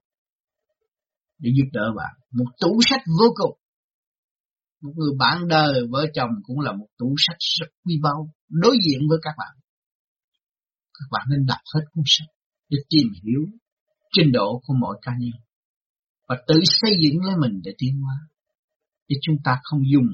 [1.38, 3.60] để giúp đỡ bạn, một tủ sách vô cùng.
[4.82, 8.78] Một người bạn đời, vợ chồng cũng là một tủ sách rất quý báu, đối
[8.86, 9.59] diện với các bạn
[11.00, 12.28] các bạn nên đọc hết cuốn sách
[12.70, 13.42] để tìm hiểu
[14.12, 15.40] trình độ của mỗi cá nhân
[16.28, 18.16] và tự xây dựng lấy mình để tiến hóa.
[19.08, 20.10] Để chúng ta không dùng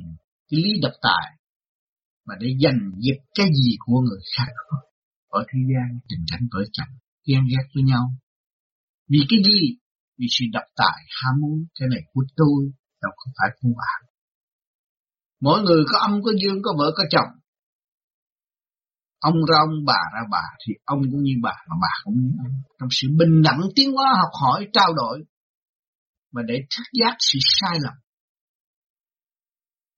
[0.49, 1.37] cái lý độc tài
[2.25, 4.51] mà để giành giật cái gì của người khác
[5.27, 6.93] ở thế gian tình cảnh vợ chồng
[7.27, 8.05] ghen ghét với nhau.
[9.09, 9.77] Vì cái gì?
[10.17, 12.71] Vì sự độc tài, ham muốn, cái này của tôi
[13.01, 13.99] đâu không phải của bạn.
[15.41, 17.29] Mỗi người có âm có dương, có vợ, có chồng
[19.29, 22.31] ông ra ông bà ra bà, thì ông cũng như bà, mà bà cũng như
[22.45, 25.17] ông trong sự bình đẳng tiến hóa học hỏi, trao đổi,
[26.33, 27.93] mà để thức giác sự sai lầm.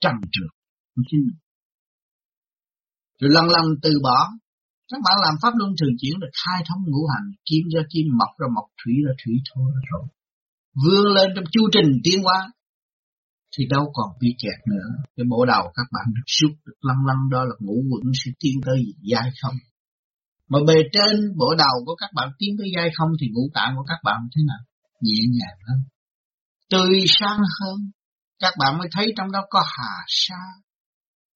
[0.02, 0.52] Trầm trượt
[0.96, 1.40] của chính mình.
[3.20, 4.20] Rồi lần lần từ bỏ,
[4.92, 8.06] các bạn làm pháp luân thường chuyển được khai thông ngũ hành, kim ra kim,
[8.20, 10.06] mộc ra mộc, thủy ra thủy thôi rồi.
[10.84, 12.40] Vươn lên trong chu trình tiến hóa
[13.58, 14.88] thì đâu còn bị kẹt nữa.
[15.16, 18.32] Cái bộ đầu các bạn được rút được lăn lăn, đó là ngũ quẩn sẽ
[18.40, 19.56] tiến tới giai không.
[20.50, 23.76] Mà bề trên bộ đầu của các bạn tiến tới giai không thì ngũ tạng
[23.76, 24.64] của các bạn thế nào?
[25.02, 25.80] Nhẹ nhàng hơn.
[26.70, 27.92] Tươi sáng hơn.
[28.40, 30.42] Các bạn mới thấy trong đó có hà sa,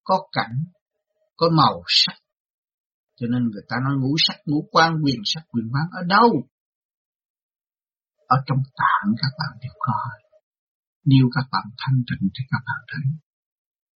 [0.03, 0.55] có cảnh,
[1.37, 2.15] có màu sắc.
[3.19, 6.29] Cho nên người ta nói ngũ sắc, ngũ quan, quyền sắc, quyền bán ở đâu?
[8.27, 9.93] Ở trong tạng các bạn đều có
[11.05, 13.13] nếu các bạn thanh tịnh thì các bạn thấy.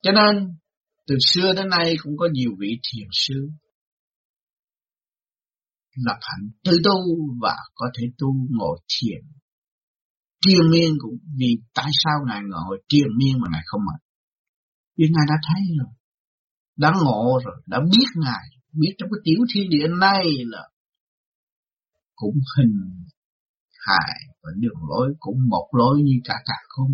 [0.04, 0.58] Cho nên,
[1.08, 3.50] từ xưa đến nay cũng có nhiều vị thiền sư
[5.96, 6.98] lập hạnh tự tu
[7.42, 9.22] và có thể tu ngồi thiền.
[10.42, 14.02] Triền miên cũng, vì tại sao ngài ngồi triền miên mà ngài không mệt?
[14.98, 15.94] Vì ngài đã thấy rồi,
[16.78, 18.46] đã ngộ rồi, đã biết ngài.
[18.72, 20.70] Biết trong cái tiểu thiên địa này là
[22.16, 23.06] cũng hình
[23.88, 26.90] hài và đường lối cũng một lối như cả cả không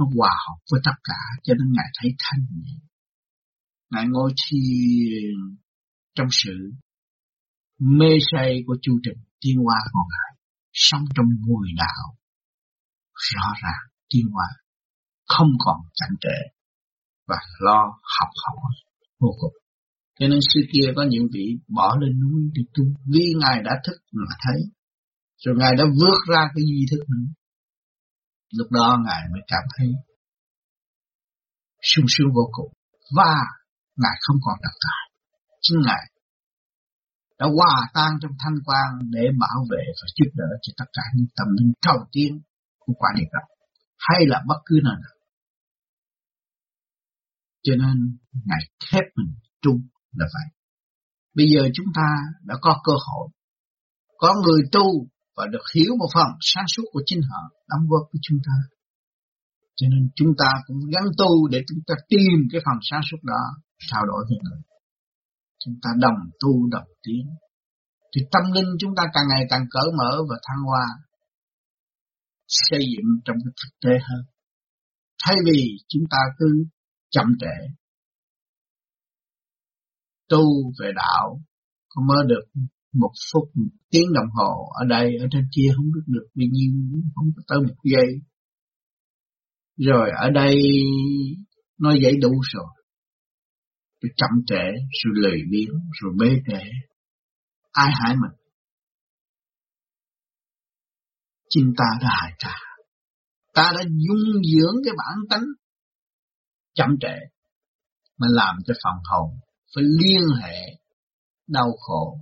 [0.00, 2.74] nó hòa hợp với tất cả, cho nên ngài thấy thanh nhẹ.
[3.90, 5.58] Ngài ngồi thiền
[6.14, 6.54] trong sự
[7.78, 10.36] mê say của chu trình, tiên hoa còn lại,
[10.72, 12.16] sống trong mùi đạo.
[13.32, 14.48] Rõ ràng, tiên hoa
[15.28, 16.38] không còn chậm trễ
[17.26, 17.82] và lo
[18.18, 18.72] học hỏi
[19.20, 19.56] vô cùng.
[20.18, 23.72] Cho nên xưa kia có những vị bỏ lên núi để tu, vì ngài đã
[23.84, 24.60] thức mà thấy
[25.44, 27.40] rồi ngài đã vượt ra cái duy thức nữa
[28.50, 29.88] lúc đó ngài mới cảm thấy
[31.82, 32.72] sung sướng vô cùng.
[33.16, 33.34] Và
[33.96, 35.04] ngài không còn độc tài
[35.60, 36.04] chính ngài
[37.38, 41.02] đã hòa tan trong thanh quan để bảo vệ và giúp đỡ cho tất cả
[41.14, 42.40] những tâm linh đầu tiên
[42.78, 43.56] của quả địa cầu.
[43.98, 45.16] Hay là bất cứ nơi nào.
[47.62, 49.80] Cho nên ngài thép mình trung
[50.12, 50.48] là vậy.
[51.34, 52.08] Bây giờ chúng ta
[52.44, 53.28] đã có cơ hội.
[54.18, 57.40] Có người tu và được hiểu một phần sáng suốt của chính họ,
[57.70, 58.56] đóng góp với chúng ta.
[59.76, 63.20] Cho nên chúng ta cũng gắn tu để chúng ta tìm cái phần sáng suốt
[63.22, 63.42] đó,
[63.88, 64.60] trao đổi với người.
[65.64, 67.24] Chúng ta đồng tu, đồng tiến.
[68.12, 70.86] Thì tâm linh chúng ta càng ngày càng cởi mở và thăng hoa,
[72.48, 74.22] xây dựng trong cái thực tế hơn.
[75.24, 76.64] Thay vì chúng ta cứ
[77.10, 77.56] chậm trễ,
[80.28, 80.44] tu
[80.80, 81.40] về đạo,
[81.88, 85.86] có mơ được một phút, một tiếng đồng hồ ở đây, ở trên kia không
[85.94, 86.72] biết được bao nhiêu
[87.14, 88.08] không có tới một giây.
[89.76, 90.62] Rồi ở đây
[91.78, 92.66] nó dậy đủ rồi.
[94.00, 94.64] Rồi chậm trễ,
[95.04, 96.64] rồi lười biếng, rồi bê trễ
[97.72, 98.40] ai hại mình?
[101.48, 102.54] Chính ta đã hại ta.
[103.54, 105.44] Ta đã dung dưỡng cái bản tánh.
[106.74, 107.16] Chậm trễ,
[108.18, 109.30] mà làm cho phần hồn
[109.74, 110.56] phải liên hệ
[111.46, 112.18] đau khổ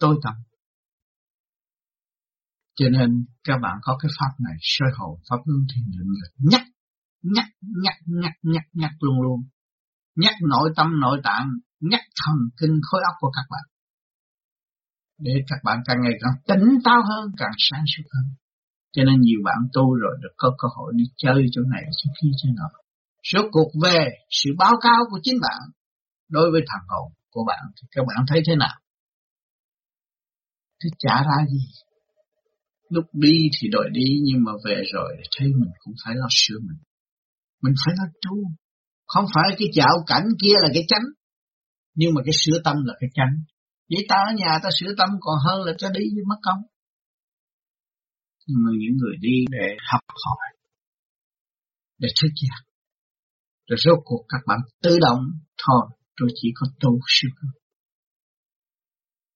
[0.00, 0.34] tối tâm.
[2.78, 6.28] Cho nên các bạn có cái pháp này sơ hậu pháp luân thiền định là
[6.38, 6.62] nhắc,
[7.22, 7.46] nhắc,
[7.84, 9.40] nhắc, nhắc, nhắc, nhắc luôn luôn.
[10.16, 11.48] Nhắc nội tâm nội tạng,
[11.80, 13.66] nhắc thần kinh khối óc của các bạn.
[15.18, 18.34] Để các bạn càng ngày càng tỉnh táo hơn, càng sáng suốt hơn.
[18.92, 22.10] Cho nên nhiều bạn tu rồi được có cơ hội đi chơi chỗ này, chỗ
[22.22, 22.68] kia, chỗ nọ.
[23.32, 25.60] Rốt cuộc về sự báo cáo của chính bạn
[26.28, 28.76] đối với thằng hồn của bạn thì các bạn thấy thế nào?
[30.84, 31.64] Thế chả ra gì.
[32.88, 36.58] Lúc đi thì đòi đi, nhưng mà về rồi thấy mình cũng phải lo sửa
[36.58, 36.78] mình.
[37.62, 38.36] Mình phải lo tu.
[39.06, 41.06] Không phải cái chạo cảnh kia là cái chánh.
[41.94, 43.34] Nhưng mà cái sửa tâm là cái chánh.
[43.88, 46.58] Vậy ta ở nhà ta sửa tâm còn hơn là ta đi với mất công.
[48.46, 50.46] Nhưng mà những người đi để học hỏi.
[51.98, 52.60] Để thức giác.
[53.68, 55.22] Rồi rốt cuộc các bạn tự động.
[55.66, 55.82] Thôi
[56.20, 57.30] tôi chỉ có tu siêu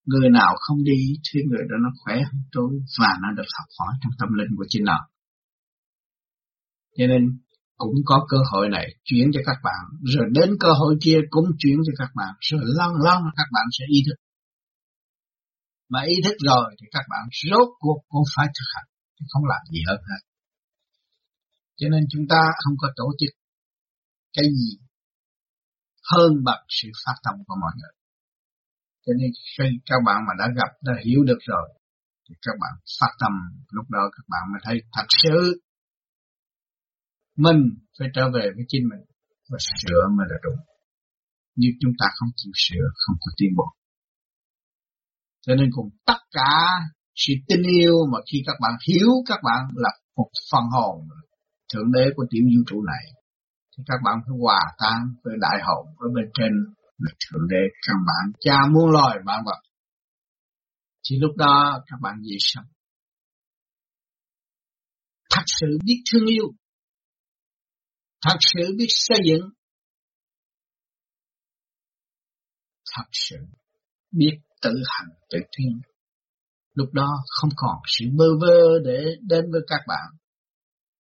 [0.04, 3.68] Người nào không đi thì người đó nó khỏe hơn tôi và nó được học
[3.78, 4.98] hỏi trong tâm linh của chính nó.
[6.96, 7.22] Cho nên
[7.76, 11.48] cũng có cơ hội này chuyển cho các bạn, rồi đến cơ hội kia cũng
[11.58, 14.18] chuyển cho các bạn, rồi lăn lăn các bạn sẽ ý thức.
[15.88, 18.88] Mà ý thức rồi thì các bạn rốt cuộc cũng phải thực hành,
[19.32, 20.22] không làm gì hơn hết.
[21.76, 23.30] Cho nên chúng ta không có tổ chức
[24.32, 24.78] cái gì
[26.12, 28.03] hơn bằng sự phát tâm của mọi người.
[29.06, 31.66] Cho nên khi các bạn mà đã gặp, đã hiểu được rồi,
[32.28, 33.32] thì các bạn phát tâm,
[33.70, 35.60] lúc đó các bạn mới thấy thật sự
[37.36, 37.60] mình
[37.98, 39.04] phải trở về với chính mình
[39.50, 40.60] và sửa mới là đúng.
[41.56, 43.64] Nhưng chúng ta không chịu sửa, không có tiến bộ.
[45.46, 46.54] Cho nên cùng tất cả
[47.14, 51.08] sự tin yêu mà khi các bạn hiểu các bạn là một phần hồn
[51.72, 53.04] thượng đế của tiểu vũ trụ này
[53.72, 56.52] thì các bạn phải hòa tan với đại hồn ở bên trên
[56.98, 59.62] là thượng đế căn bản cha muôn loài bạn vật.
[61.02, 62.64] Chỉ lúc đó các bạn dễ sống
[65.30, 66.52] thật sự biết thương yêu.
[68.22, 69.50] Thật sự biết xây dựng.
[72.96, 73.36] Thật sự
[74.10, 75.80] biết tự hành, tự thiên
[76.74, 80.10] lúc đó không còn sự bơ vơ để đến với các bạn.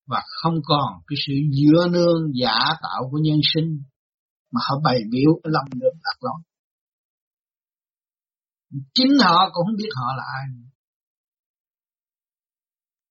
[0.06, 3.82] Và không còn cái sự dựa nương giả tạo của nhân sinh
[4.54, 6.42] mà họ bày biểu lầm được đường lạc lõng,
[8.94, 10.44] chính họ cũng không biết họ là ai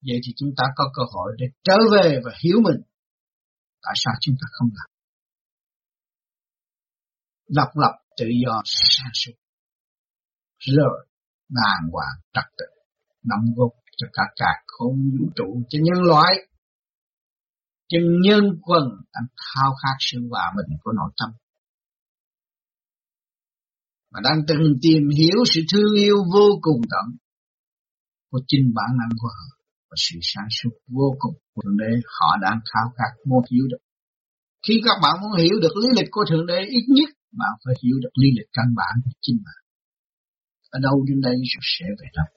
[0.07, 2.81] vậy thì chúng ta có cơ hội để trở về và hiểu mình.
[3.81, 4.89] Tại sao chúng ta không làm?
[7.47, 9.33] Độc lập tự do sáng suốt.
[10.59, 11.07] Rồi
[11.49, 12.65] đàng hoàng trật tự
[13.23, 16.33] đóng góp cho cả cả không vũ trụ cho nhân loại
[17.93, 21.29] cho nhân quần đang khao khát sự hòa bình của nội tâm
[24.11, 27.05] và đang từng tìm hiểu sự thương yêu vô cùng tận
[28.31, 29.47] của chính bản năng của họ
[29.89, 33.65] và sự sáng suốt vô cùng của Thượng Đế họ đang khao khát muốn hiểu
[33.71, 33.83] được.
[34.67, 37.09] Khi các bạn muốn hiểu được lý lịch của Thượng Đế, ít nhất
[37.41, 39.61] bạn phải hiểu được lý lịch căn bản của chính bạn.
[40.69, 42.29] Ở đâu đến đây rồi sẽ về đâu.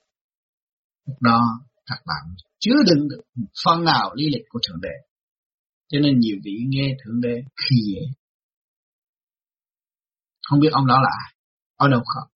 [1.07, 1.41] Lúc đó,
[1.87, 2.23] các bạn
[2.59, 3.23] chứa đựng được
[3.65, 4.97] phần nào lý lịch của Thượng Đế.
[5.89, 8.01] Cho nên nhiều vị nghe Thượng Đế khi dễ.
[10.49, 11.35] Không biết ông đó là ai,
[11.77, 12.31] ở đâu không.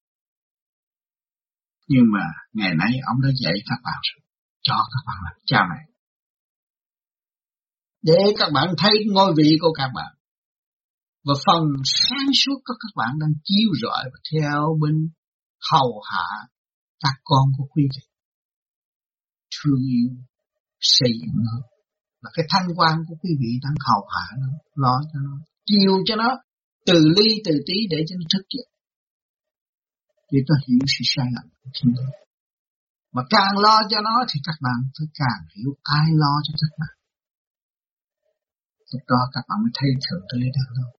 [1.88, 4.22] Nhưng mà ngày nay ông đã dạy các bạn rồi,
[4.62, 5.92] cho các bạn làm cha mẹ.
[8.02, 10.12] Để các bạn thấy ngôi vị của các bạn.
[11.24, 15.10] Và phần sáng suốt của các bạn đang chiếu rọi và theo bên
[15.70, 16.48] hầu hạ
[17.00, 18.06] các con của quý vị.
[19.56, 20.08] Thương yêu,
[20.80, 21.69] xây dựng hơn
[22.22, 25.34] là cái thanh quan của quý vị đang hầu hạ nó, lo cho nó,
[25.68, 26.30] chiều cho nó,
[26.86, 28.68] từ ly từ tí để cho nó thức dậy.
[30.28, 32.04] thì ta hiểu sự sai lầm của chúng ta
[33.14, 36.72] Mà càng lo cho nó thì các bạn phải càng hiểu ai lo cho các
[36.80, 36.94] bạn.
[38.92, 40.90] Lúc đó các bạn mới thấy thượng đế đang đâu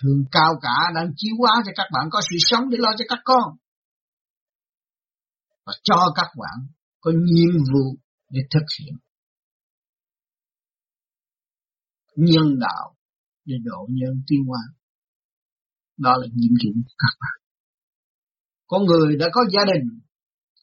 [0.00, 3.04] thường cao cả đang chiếu hóa cho các bạn có sự sống để lo cho
[3.08, 3.56] các con.
[5.66, 6.66] Và cho các bạn
[7.00, 7.96] có nhiệm vụ
[8.34, 8.94] để thực hiện.
[12.16, 12.86] Nhân đạo
[13.44, 14.62] để độ nhân tiên hoa
[15.96, 17.36] Đó là nhiệm vụ của các bạn.
[18.66, 19.86] Con người đã có gia đình,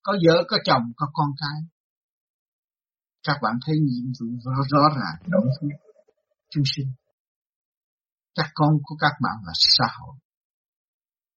[0.03, 1.59] có vợ, có chồng, có con cái.
[3.23, 5.69] Các bạn thấy nhiệm vụ rõ, rõ ràng đối với
[6.49, 6.91] chúng sinh
[8.35, 10.15] các con của các bạn là xã hội.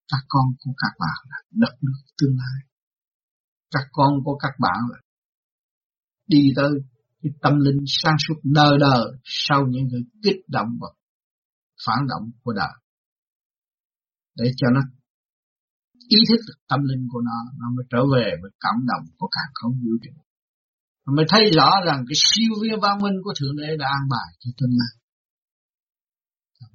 [0.09, 2.59] Các con của các bạn là đất nước tương lai.
[3.71, 4.99] Các con của các bạn là
[6.27, 6.71] đi tới
[7.23, 10.89] cái tâm linh sáng suốt đời đời sau những cái kích động và
[11.87, 12.75] phản động của đời.
[14.37, 14.81] Để cho nó
[16.09, 19.29] ý thức được tâm linh của nó, nó mới trở về với cảm động của
[19.37, 20.23] càng không vũ trụ.
[21.07, 24.05] Nó mới thấy rõ rằng cái siêu viên văn minh của Thượng Đế đã an
[24.11, 25.05] bài cho tương lai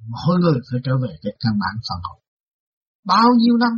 [0.08, 2.22] mỗi người phải trở về cái căn bản phần hồn.
[3.04, 3.72] Bao nhiêu năm,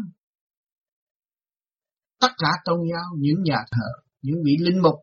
[2.20, 3.88] tất cả tôn giáo, những nhà thờ,
[4.22, 4.94] những vị linh mục,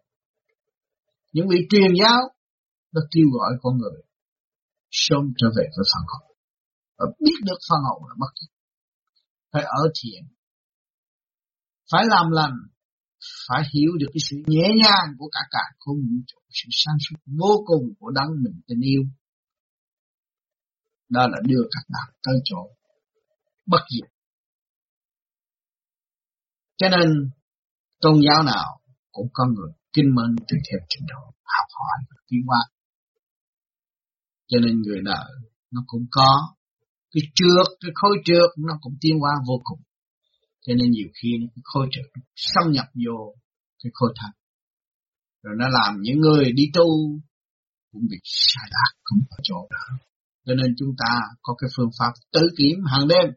[1.31, 2.19] những vị truyền giáo
[2.91, 4.01] đã kêu gọi con người
[4.91, 6.37] sớm trở về với phần hồn.
[6.97, 8.51] Và biết được phần hồn là bất diệt,
[9.51, 10.23] Phải ở thiện.
[11.91, 12.57] Phải làm lành.
[13.47, 16.97] Phải hiểu được cái sự nhẹ nhàng của cả cả không vũ trụ, sự sáng
[16.99, 19.01] suốt vô cùng của đấng mình tình yêu
[21.09, 22.57] đó là đưa các bạn tới chỗ
[23.65, 24.09] bất diệt.
[26.77, 27.31] Cho nên
[28.01, 31.21] tôn giáo nào cũng có người kinh mệnh tùy theo trình độ
[31.53, 32.61] học hỏi và tiến hóa.
[34.47, 35.29] Cho nên người đời
[35.71, 36.31] nó cũng có
[37.11, 39.81] cái trượt, cái khối trượt nó cũng tiến hóa vô cùng.
[40.65, 43.35] Cho nên nhiều khi cái khối trượt xâm nhập vô
[43.83, 44.31] cái khối thật.
[45.43, 46.87] Rồi nó làm những người đi tu
[47.91, 49.97] cũng bị sai lạc không có chỗ đó
[50.45, 53.27] cho nên chúng ta có cái phương pháp tự kiểm hàng đêm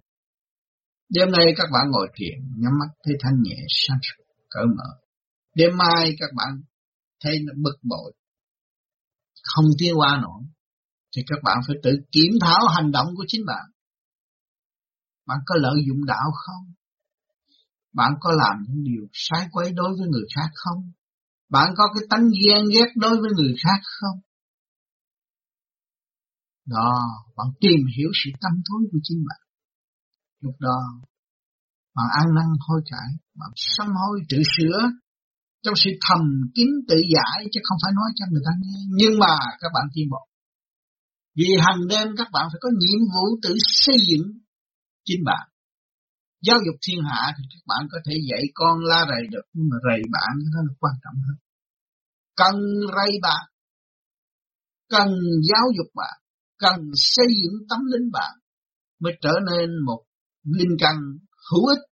[1.08, 4.88] đêm nay các bạn ngồi thiền nhắm mắt thấy thanh nhẹ sáng suốt cởi mở
[5.54, 6.62] đêm mai các bạn
[7.20, 8.12] thấy nó bực bội,
[9.42, 10.42] không tiến qua nổi,
[11.16, 13.70] thì các bạn phải tự kiểm thảo hành động của chính bạn.
[15.26, 16.72] Bạn có lợi dụng đạo không?
[17.92, 20.92] Bạn có làm những điều sai quấy đối với người khác không?
[21.48, 24.20] Bạn có cái tánh ghen ghét đối với người khác không?
[26.66, 26.92] Đó,
[27.36, 29.40] bạn tìm hiểu sự tâm thối của chính bạn.
[30.40, 30.78] Lúc đó,
[31.94, 34.90] bạn ăn năn hối cải, bạn sám hối tự sửa
[35.62, 36.20] trong sự thầm
[36.54, 38.78] kín tự giải chứ không phải nói cho người ta nghe.
[39.00, 40.22] Nhưng mà các bạn tiến bộ
[41.36, 44.26] vì hàng đêm các bạn phải có nhiệm vụ tự xây dựng
[45.04, 45.48] chính bạn.
[46.46, 49.66] Giáo dục thiên hạ thì các bạn có thể dạy con la rầy được, nhưng
[49.70, 51.36] mà rầy bạn nó là quan trọng hơn.
[52.36, 52.54] Cần
[52.96, 53.44] rầy bạn,
[54.88, 55.08] cần
[55.50, 56.16] giáo dục bạn,
[56.58, 58.34] cần xây dựng tấm linh bạn
[59.00, 60.02] mới trở nên một
[60.44, 60.96] linh căn
[61.50, 61.84] hữu ích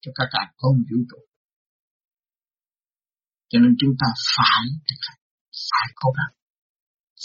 [0.00, 1.18] cho cả cả con vũ trụ
[3.54, 5.20] cho nên chúng ta phải thực hành,
[5.70, 6.34] phải cố gắng,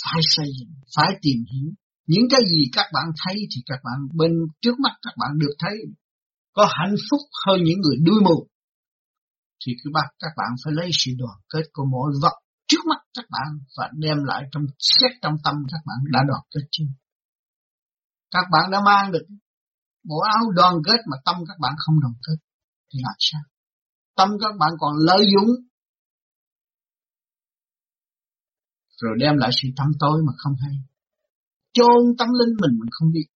[0.01, 1.69] phải xây dựng, phải tìm hiểu.
[2.11, 5.53] Những cái gì các bạn thấy thì các bạn bên trước mắt các bạn được
[5.59, 5.75] thấy.
[6.53, 8.47] Có hạnh phúc hơn những người đuôi mù.
[9.61, 12.35] Thì cứ bắt các bạn phải lấy sự đoàn kết của mỗi vật
[12.67, 16.43] trước mắt các bạn và đem lại trong xét trong tâm các bạn đã đoàn
[16.53, 16.91] kết chưa?
[18.31, 19.25] Các bạn đã mang được
[20.03, 22.39] bộ áo đoàn kết mà tâm các bạn không đoàn kết
[22.93, 23.41] thì làm sao?
[24.17, 25.49] Tâm các bạn còn lợi dụng
[29.01, 30.75] rồi đem lại sự tâm tối mà không hay.
[31.73, 33.27] Chôn tâm linh mình mình không biết.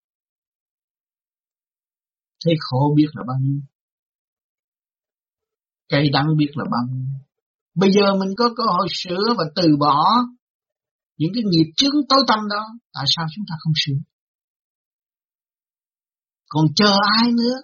[2.46, 3.62] Thấy khổ biết là bao nhiêu?
[5.90, 7.06] Cây đắng biết là bao nhiêu?
[7.76, 10.04] Bây giờ mình có cơ hội sửa và từ bỏ
[11.18, 14.00] những cái nghiệp chướng tối tâm đó, tại sao chúng ta không sửa?
[16.50, 17.58] Còn chờ ai nữa?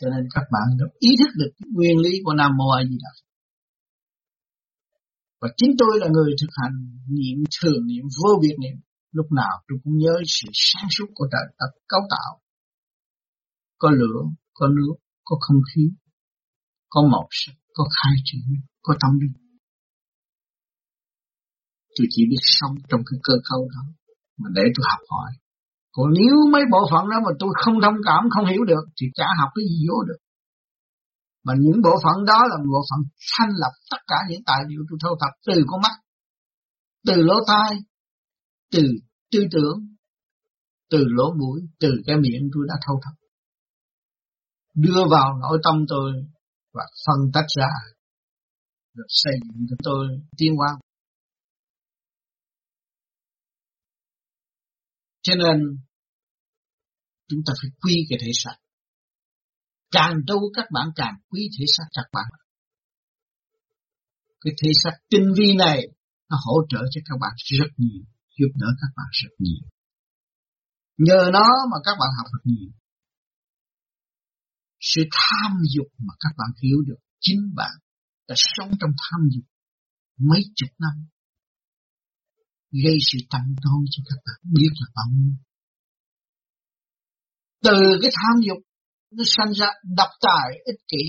[0.00, 2.96] Cho nên các bạn đã ý thức được nguyên lý của Nam Mô A Di
[3.02, 3.31] Đà
[5.42, 6.76] và chính tôi là người thực hành
[7.18, 8.78] niệm thường niệm, vô biệt niệm.
[9.12, 12.32] Lúc nào tôi cũng nhớ sự sáng suốt của trời đất cấu tạo.
[13.78, 14.20] Có lửa,
[14.54, 15.84] có nước, có không khí,
[16.88, 18.42] có màu sắc, có khai triển,
[18.82, 19.36] có tâm linh.
[21.96, 23.84] Tôi chỉ biết sống trong cái cơ cấu đó
[24.40, 25.32] mà để tôi học hỏi.
[25.92, 29.06] Còn nếu mấy bộ phận đó mà tôi không thông cảm, không hiểu được, thì
[29.14, 30.20] chả học cái gì vô được
[31.44, 33.00] mà những bộ phận đó là bộ phận
[33.32, 35.94] thanh lập tất cả những tài liệu tôi thu thập từ con mắt,
[37.06, 37.78] từ lỗ tai,
[38.72, 38.82] từ
[39.30, 39.78] tư tưởng,
[40.90, 43.22] từ lỗ mũi, từ cái miệng tôi đã thâu thập
[44.74, 46.12] đưa vào nội tâm tôi
[46.72, 47.68] và phân tách ra,
[48.94, 50.78] rồi xây dựng cho tôi tiến hóa.
[55.22, 55.60] Cho nên,
[57.28, 58.61] chúng ta phải quy cái thể sạch
[59.92, 62.30] càng tu các bạn càng quý thể xác các bạn.
[64.40, 65.88] Cái thể xác tinh vi này,
[66.30, 68.02] nó hỗ trợ cho các bạn rất nhiều,
[68.38, 69.68] giúp đỡ các bạn rất nhiều.
[70.96, 72.70] Nhờ nó mà các bạn học được nhiều.
[74.80, 77.72] Sự tham dục mà các bạn hiểu được, chính bạn
[78.28, 79.44] đã sống trong tham dục
[80.18, 81.06] mấy chục năm,
[82.84, 85.34] gây sự tâm tối cho các bạn, biết là bao nhiêu.
[87.62, 88.58] Từ cái tham dục
[89.12, 91.04] nó sanh ra độc tài ích kỷ.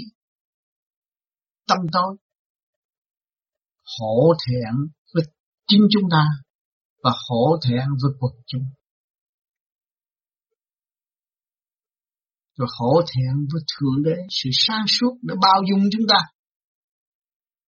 [1.68, 2.18] Tâm tối.
[4.00, 4.74] Hổ thẹn
[5.14, 5.24] với
[5.68, 6.26] chính chúng ta
[7.04, 8.64] và hổ thẹn với quần chúng.
[12.56, 14.22] Rồi hổ thẹn với thượng đế.
[14.30, 16.20] Sự sáng suốt để bao dung chúng ta.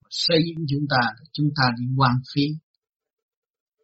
[0.09, 2.41] Xây dựng chúng ta chúng ta đi hoang phí.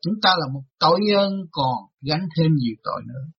[0.01, 3.31] Chúng ta là một tội nhân còn gánh thêm nhiều tội nữa.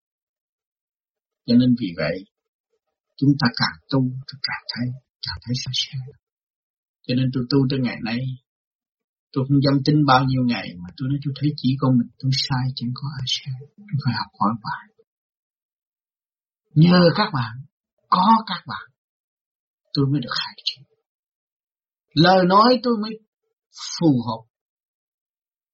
[1.47, 2.25] Cho nên vì vậy
[3.23, 4.87] chúng ta càng tu thì càng thấy
[5.27, 6.07] càng thấy sai sai
[7.07, 8.21] cho nên tôi tu tới ngày nay,
[9.33, 12.11] tôi không dám tin bao nhiêu ngày mà tôi nói, tôi thấy chỉ con mình
[12.19, 13.61] tôi sai, chẳng có ai sai.
[13.77, 14.85] Tôi phải học hỏi bạn.
[16.75, 17.55] nhờ các bạn,
[18.09, 18.87] có các bạn,
[19.95, 20.85] tôi mới được khai triển
[22.15, 23.11] lời nói tôi mới
[24.01, 24.43] phù hợp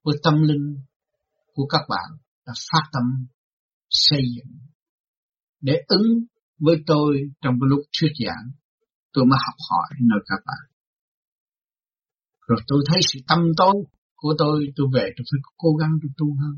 [0.04, 0.76] với tâm linh
[1.54, 3.02] của các bạn là phát tâm
[3.90, 4.58] xây dựng
[5.60, 6.06] để ứng
[6.58, 7.10] với tôi,
[7.42, 8.46] trong cái lúc thuyết giảng,
[9.12, 10.64] tôi mới học hỏi nơi các bạn.
[12.48, 13.74] Rồi tôi thấy sự tâm tối
[14.16, 16.54] của tôi tôi về tôi phải cố gắng tôi tu hơn.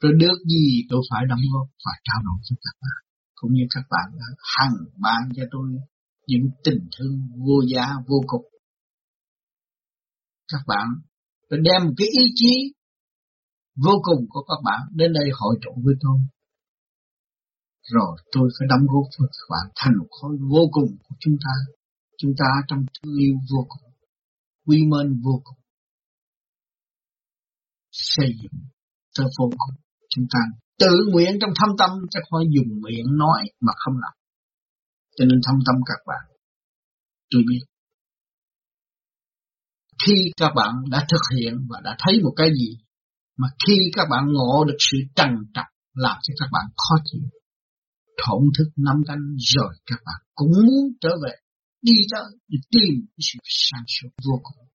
[0.00, 2.98] Rồi được gì, tôi phải đóng góp và trao đổi với các bạn.
[3.34, 4.26] Cũng như các bạn đã
[4.56, 5.66] hằng ban cho tôi
[6.26, 7.16] những tình thương
[7.46, 8.46] vô giá, vô cùng.
[10.52, 10.86] Các bạn
[11.50, 12.54] phải đem một cái ý chí
[13.84, 16.18] vô cùng của các bạn đến đây hội tụ với tôi.
[17.82, 21.36] Rồi tôi phải đóng góp với các bạn thành một khối vô cùng của chúng
[21.44, 21.54] ta.
[22.18, 23.92] Chúng ta trong thương yêu vô cùng,
[24.66, 25.58] quy mến vô cùng.
[27.90, 28.60] Xây dựng
[29.18, 29.76] tới vô cùng.
[30.08, 30.38] Chúng ta
[30.78, 34.12] tự nguyện trong thâm tâm chứ không dùng miệng nói mà không làm.
[35.16, 36.36] Cho nên thâm tâm các bạn,
[37.30, 37.64] tôi biết.
[40.06, 42.78] Khi các bạn đã thực hiện và đã thấy một cái gì
[43.36, 47.22] mà khi các bạn ngộ được sự trần trọc làm cho các bạn khó chịu,
[48.16, 51.34] thổn thức năm canh rồi các bạn cũng muốn trở về
[51.82, 54.68] đi tới để tìm cái sự sáng suốt vô cùng.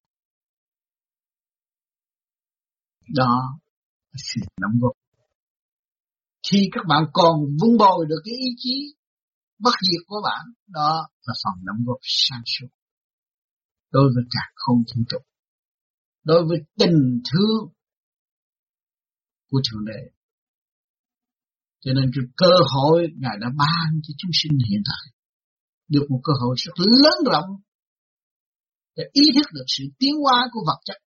[3.16, 3.60] Đó
[4.12, 4.94] là sự nắm góp.
[6.52, 8.96] Khi các bạn còn vun bồi được cái ý chí
[9.60, 12.68] bất diệt của bạn, đó là phần nắm góp sáng suốt.
[13.92, 15.22] Đối với cả không thiên tục
[16.28, 17.74] đối với tình thương
[19.50, 20.17] của Thượng Đế.
[21.80, 25.14] Cho nên cái cơ hội Ngài đã ban cho chúng sinh hiện tại
[25.88, 27.50] được một cơ hội rất lớn rộng
[28.96, 30.98] để ý thức được sự tiến hóa của vật chất.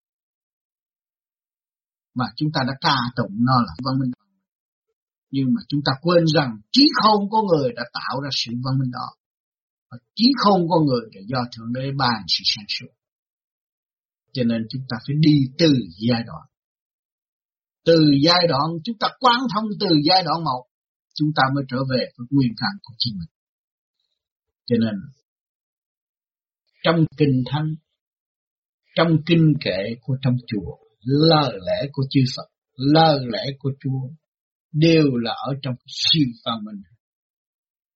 [2.14, 4.10] Mà chúng ta đã ca tụng nó là văn minh
[5.30, 8.78] nhưng mà chúng ta quên rằng trí không có người đã tạo ra sự văn
[8.78, 9.08] minh đó
[9.90, 12.92] và trí không có người là do thượng đế ban sự sáng suốt.
[14.32, 15.72] Cho nên chúng ta phải đi từ
[16.08, 16.46] giai đoạn
[17.84, 20.64] từ giai đoạn chúng ta quan thông từ giai đoạn một,
[21.14, 23.28] chúng ta mới trở về với nguyên căn của chính mình
[24.70, 24.94] cho nên,
[26.82, 27.74] trong kinh thánh,
[28.96, 34.08] trong kinh kệ của trong chùa, lời lẽ của chư Phật, lời lẽ của Chúa
[34.72, 36.82] đều là ở trong siêu phàm mình.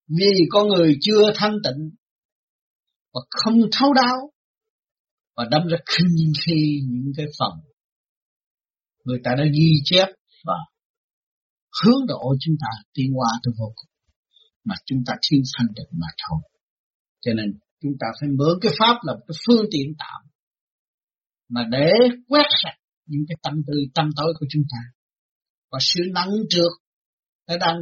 [0.08, 1.90] vì con người chưa thanh tịnh
[3.12, 4.32] và không thấu đáo
[5.36, 7.73] và đâm ra khinh khi những cái phần
[9.04, 10.08] người ta đã ghi chép
[10.44, 10.54] và
[11.82, 13.90] hướng độ chúng ta tiến qua tới vô cùng.
[14.64, 16.40] Mà chúng ta thiếu thanh được mà thôi.
[17.20, 20.30] Cho nên chúng ta phải mở cái pháp là một cái phương tiện tạm.
[21.48, 21.90] Mà để
[22.28, 24.78] quét sạch những cái tâm tư, tâm tối của chúng ta.
[25.70, 26.72] Và sự nắng trượt
[27.48, 27.76] nó đang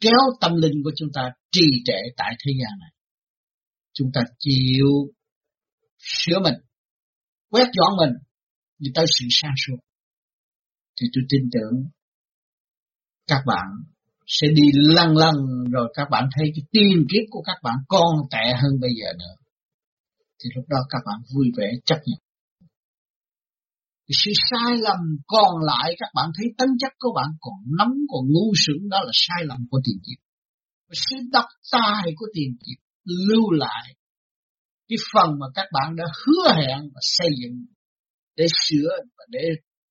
[0.00, 2.90] kéo tâm linh của chúng ta trì trệ tại thế gian này.
[3.92, 5.12] Chúng ta chịu
[5.98, 6.54] sửa mình,
[7.50, 8.14] quét dọn mình,
[8.78, 9.76] đi tới sự sáng suốt
[11.00, 11.84] thì tôi tin tưởng
[13.26, 13.66] các bạn
[14.26, 15.34] sẽ đi lăn lăn
[15.70, 19.12] rồi các bạn thấy cái tiên kiếp của các bạn còn tệ hơn bây giờ
[19.18, 19.34] nữa.
[20.42, 22.18] Thì lúc đó các bạn vui vẻ chấp nhận.
[24.06, 27.94] Cái sự sai lầm còn lại, các bạn thấy tính chất của bạn còn nóng,
[28.08, 30.18] còn ngu sững đó là sai lầm của tiền kiếp.
[30.88, 33.94] Và sự độc tài của tiền kiếp lưu lại
[34.88, 37.64] cái phần mà các bạn đã hứa hẹn và xây dựng
[38.36, 39.44] để sửa và để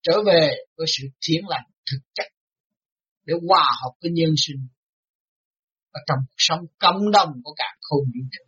[0.07, 2.27] trở về với sự thiện lành thực chất
[3.25, 4.67] để hòa hợp với nhân sinh
[5.93, 8.43] và trong cuộc sống cộng đồng của cả không vũ trụ.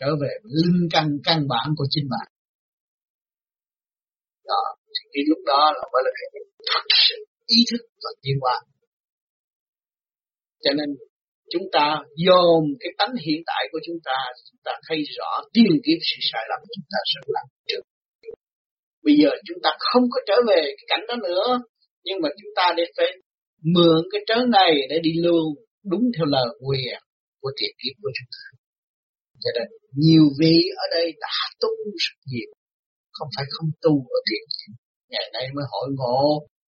[0.00, 2.28] Trở về linh căn căn bản của chính bạn.
[4.44, 4.62] Đó,
[4.94, 6.28] thì cái lúc đó là mới là cái
[6.70, 8.60] thật sự ý thức và tiến hóa
[10.66, 10.88] cho nên
[11.52, 11.84] chúng ta
[12.26, 14.18] dồn cái tánh hiện tại của chúng ta
[14.50, 17.82] chúng ta thấy rõ tiên kiếp sự sai lầm, chúng ta sẽ làm trước
[19.06, 21.46] bây giờ chúng ta không có trở về cái cảnh đó nữa
[22.06, 23.10] nhưng mà chúng ta để phải
[23.74, 25.46] mượn cái trớ này để đi luôn
[25.90, 26.98] đúng theo lời quyền
[27.40, 28.44] của thiện kiếp của chúng ta.
[29.42, 29.66] Cho nên
[30.04, 31.70] nhiều vị ở đây đã tu
[32.04, 32.50] rất nhiều,
[33.16, 34.72] không phải không tu ở thiện kiếp.
[35.12, 36.22] Ngày nay mới hội ngộ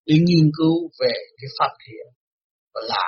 [0.07, 2.05] để nghiên cứu về cái pháp thiện
[2.73, 3.07] và là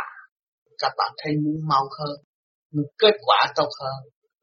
[0.82, 2.18] các bạn thấy muốn mau hơn,
[2.74, 4.00] muốn kết quả tốt hơn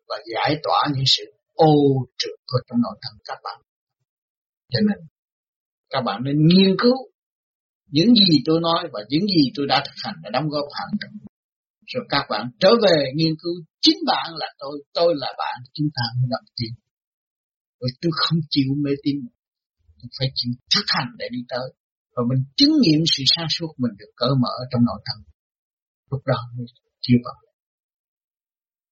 [0.08, 1.24] và giải tỏa những sự
[1.54, 1.72] ô
[2.18, 3.58] trượt của trong nội tâm các bạn.
[4.74, 4.98] Cho nên
[5.92, 6.96] các bạn nên nghiên cứu
[7.96, 10.88] những gì tôi nói và những gì tôi đã thực hành đã đóng góp hẳn
[11.92, 15.88] rồi các bạn trở về nghiên cứu chính bạn là tôi tôi là bạn, chúng
[15.96, 16.72] ta mới gặp tin.
[17.80, 19.16] Rồi tôi không chịu mê tín
[19.98, 21.68] tôi phải chịu thực hành để đi tới.
[22.16, 25.24] Và mình chứng nghiệm sự sáng suốt mình được cởi mở trong nội tâm.
[26.10, 26.66] Lúc đó mới
[27.00, 27.40] chịu vào.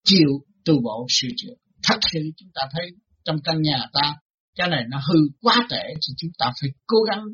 [0.05, 0.31] Chịu
[0.65, 2.87] tu bộ sự chữa thật sự chúng ta thấy
[3.25, 4.17] trong căn nhà ta
[4.57, 7.25] cái này nó hư quá tệ thì chúng ta phải cố gắng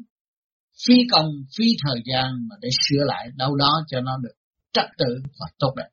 [0.86, 4.34] phí công, phí thời gian mà để sửa lại đâu đó cho nó được
[4.72, 5.88] trật tự và tốt đẹp.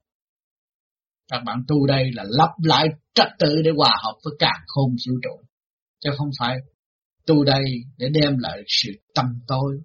[1.27, 4.89] Các bạn tu đây là lắp lại trật tự để hòa hợp với cả không
[4.89, 5.45] vũ trụ,
[5.99, 6.57] chứ không phải
[7.25, 7.63] tu đây
[7.97, 9.81] để đem lại sự tâm tối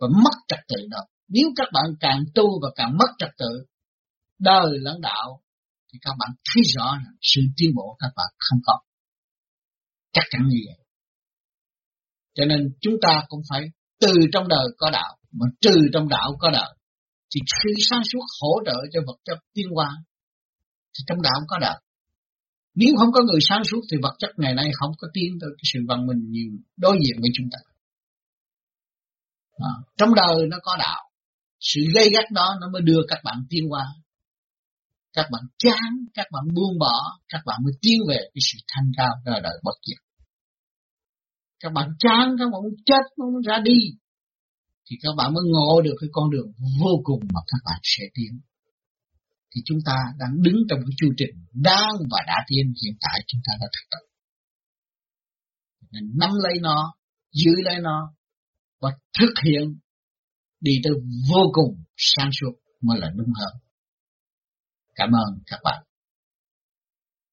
[0.00, 0.98] và mất trật tự đó.
[1.28, 3.64] Nếu các bạn càng tu và càng mất trật tự,
[4.38, 5.40] đời lẫn đạo,
[5.92, 8.80] thì các bạn thấy rõ rằng sự tiến bộ các bạn không có.
[10.12, 10.81] Chắc chắn như vậy
[12.34, 13.62] cho nên chúng ta cũng phải
[14.00, 16.74] từ trong đời có đạo mà trừ trong đạo có đạo
[17.34, 19.96] thì sự sáng suốt hỗ trợ cho vật chất tiến hóa
[20.98, 21.80] thì trong đạo có đạo
[22.74, 25.50] nếu không có người sáng suốt thì vật chất ngày nay không có tiến tới
[25.56, 27.58] cái sự văn minh nhiều đối diện với chúng ta.
[29.56, 31.02] À, trong đời nó có đạo
[31.60, 33.86] sự gây gắt đó nó mới đưa các bạn tiến qua
[35.12, 38.92] các bạn chán các bạn buông bỏ các bạn mới tiến về cái sự thanh
[38.96, 40.11] cao ra đời bất diệt
[41.62, 43.78] các bạn chán, các bạn muốn chết muốn ra đi.
[44.86, 48.04] Thì các bạn mới ngộ được cái con đường vô cùng mà các bạn sẽ
[48.14, 48.40] tiến.
[49.54, 53.24] Thì chúng ta đang đứng trong cái chu trình đang và đã tiến, hiện tại
[53.26, 54.04] chúng ta đã thực tập.
[55.90, 56.94] Nên nắm lấy nó,
[57.32, 58.14] giữ lấy nó
[58.80, 59.78] và thực hiện
[60.60, 60.92] đi tới
[61.30, 63.54] vô cùng sáng suốt mới là đúng hơn.
[64.94, 65.82] Cảm ơn các bạn.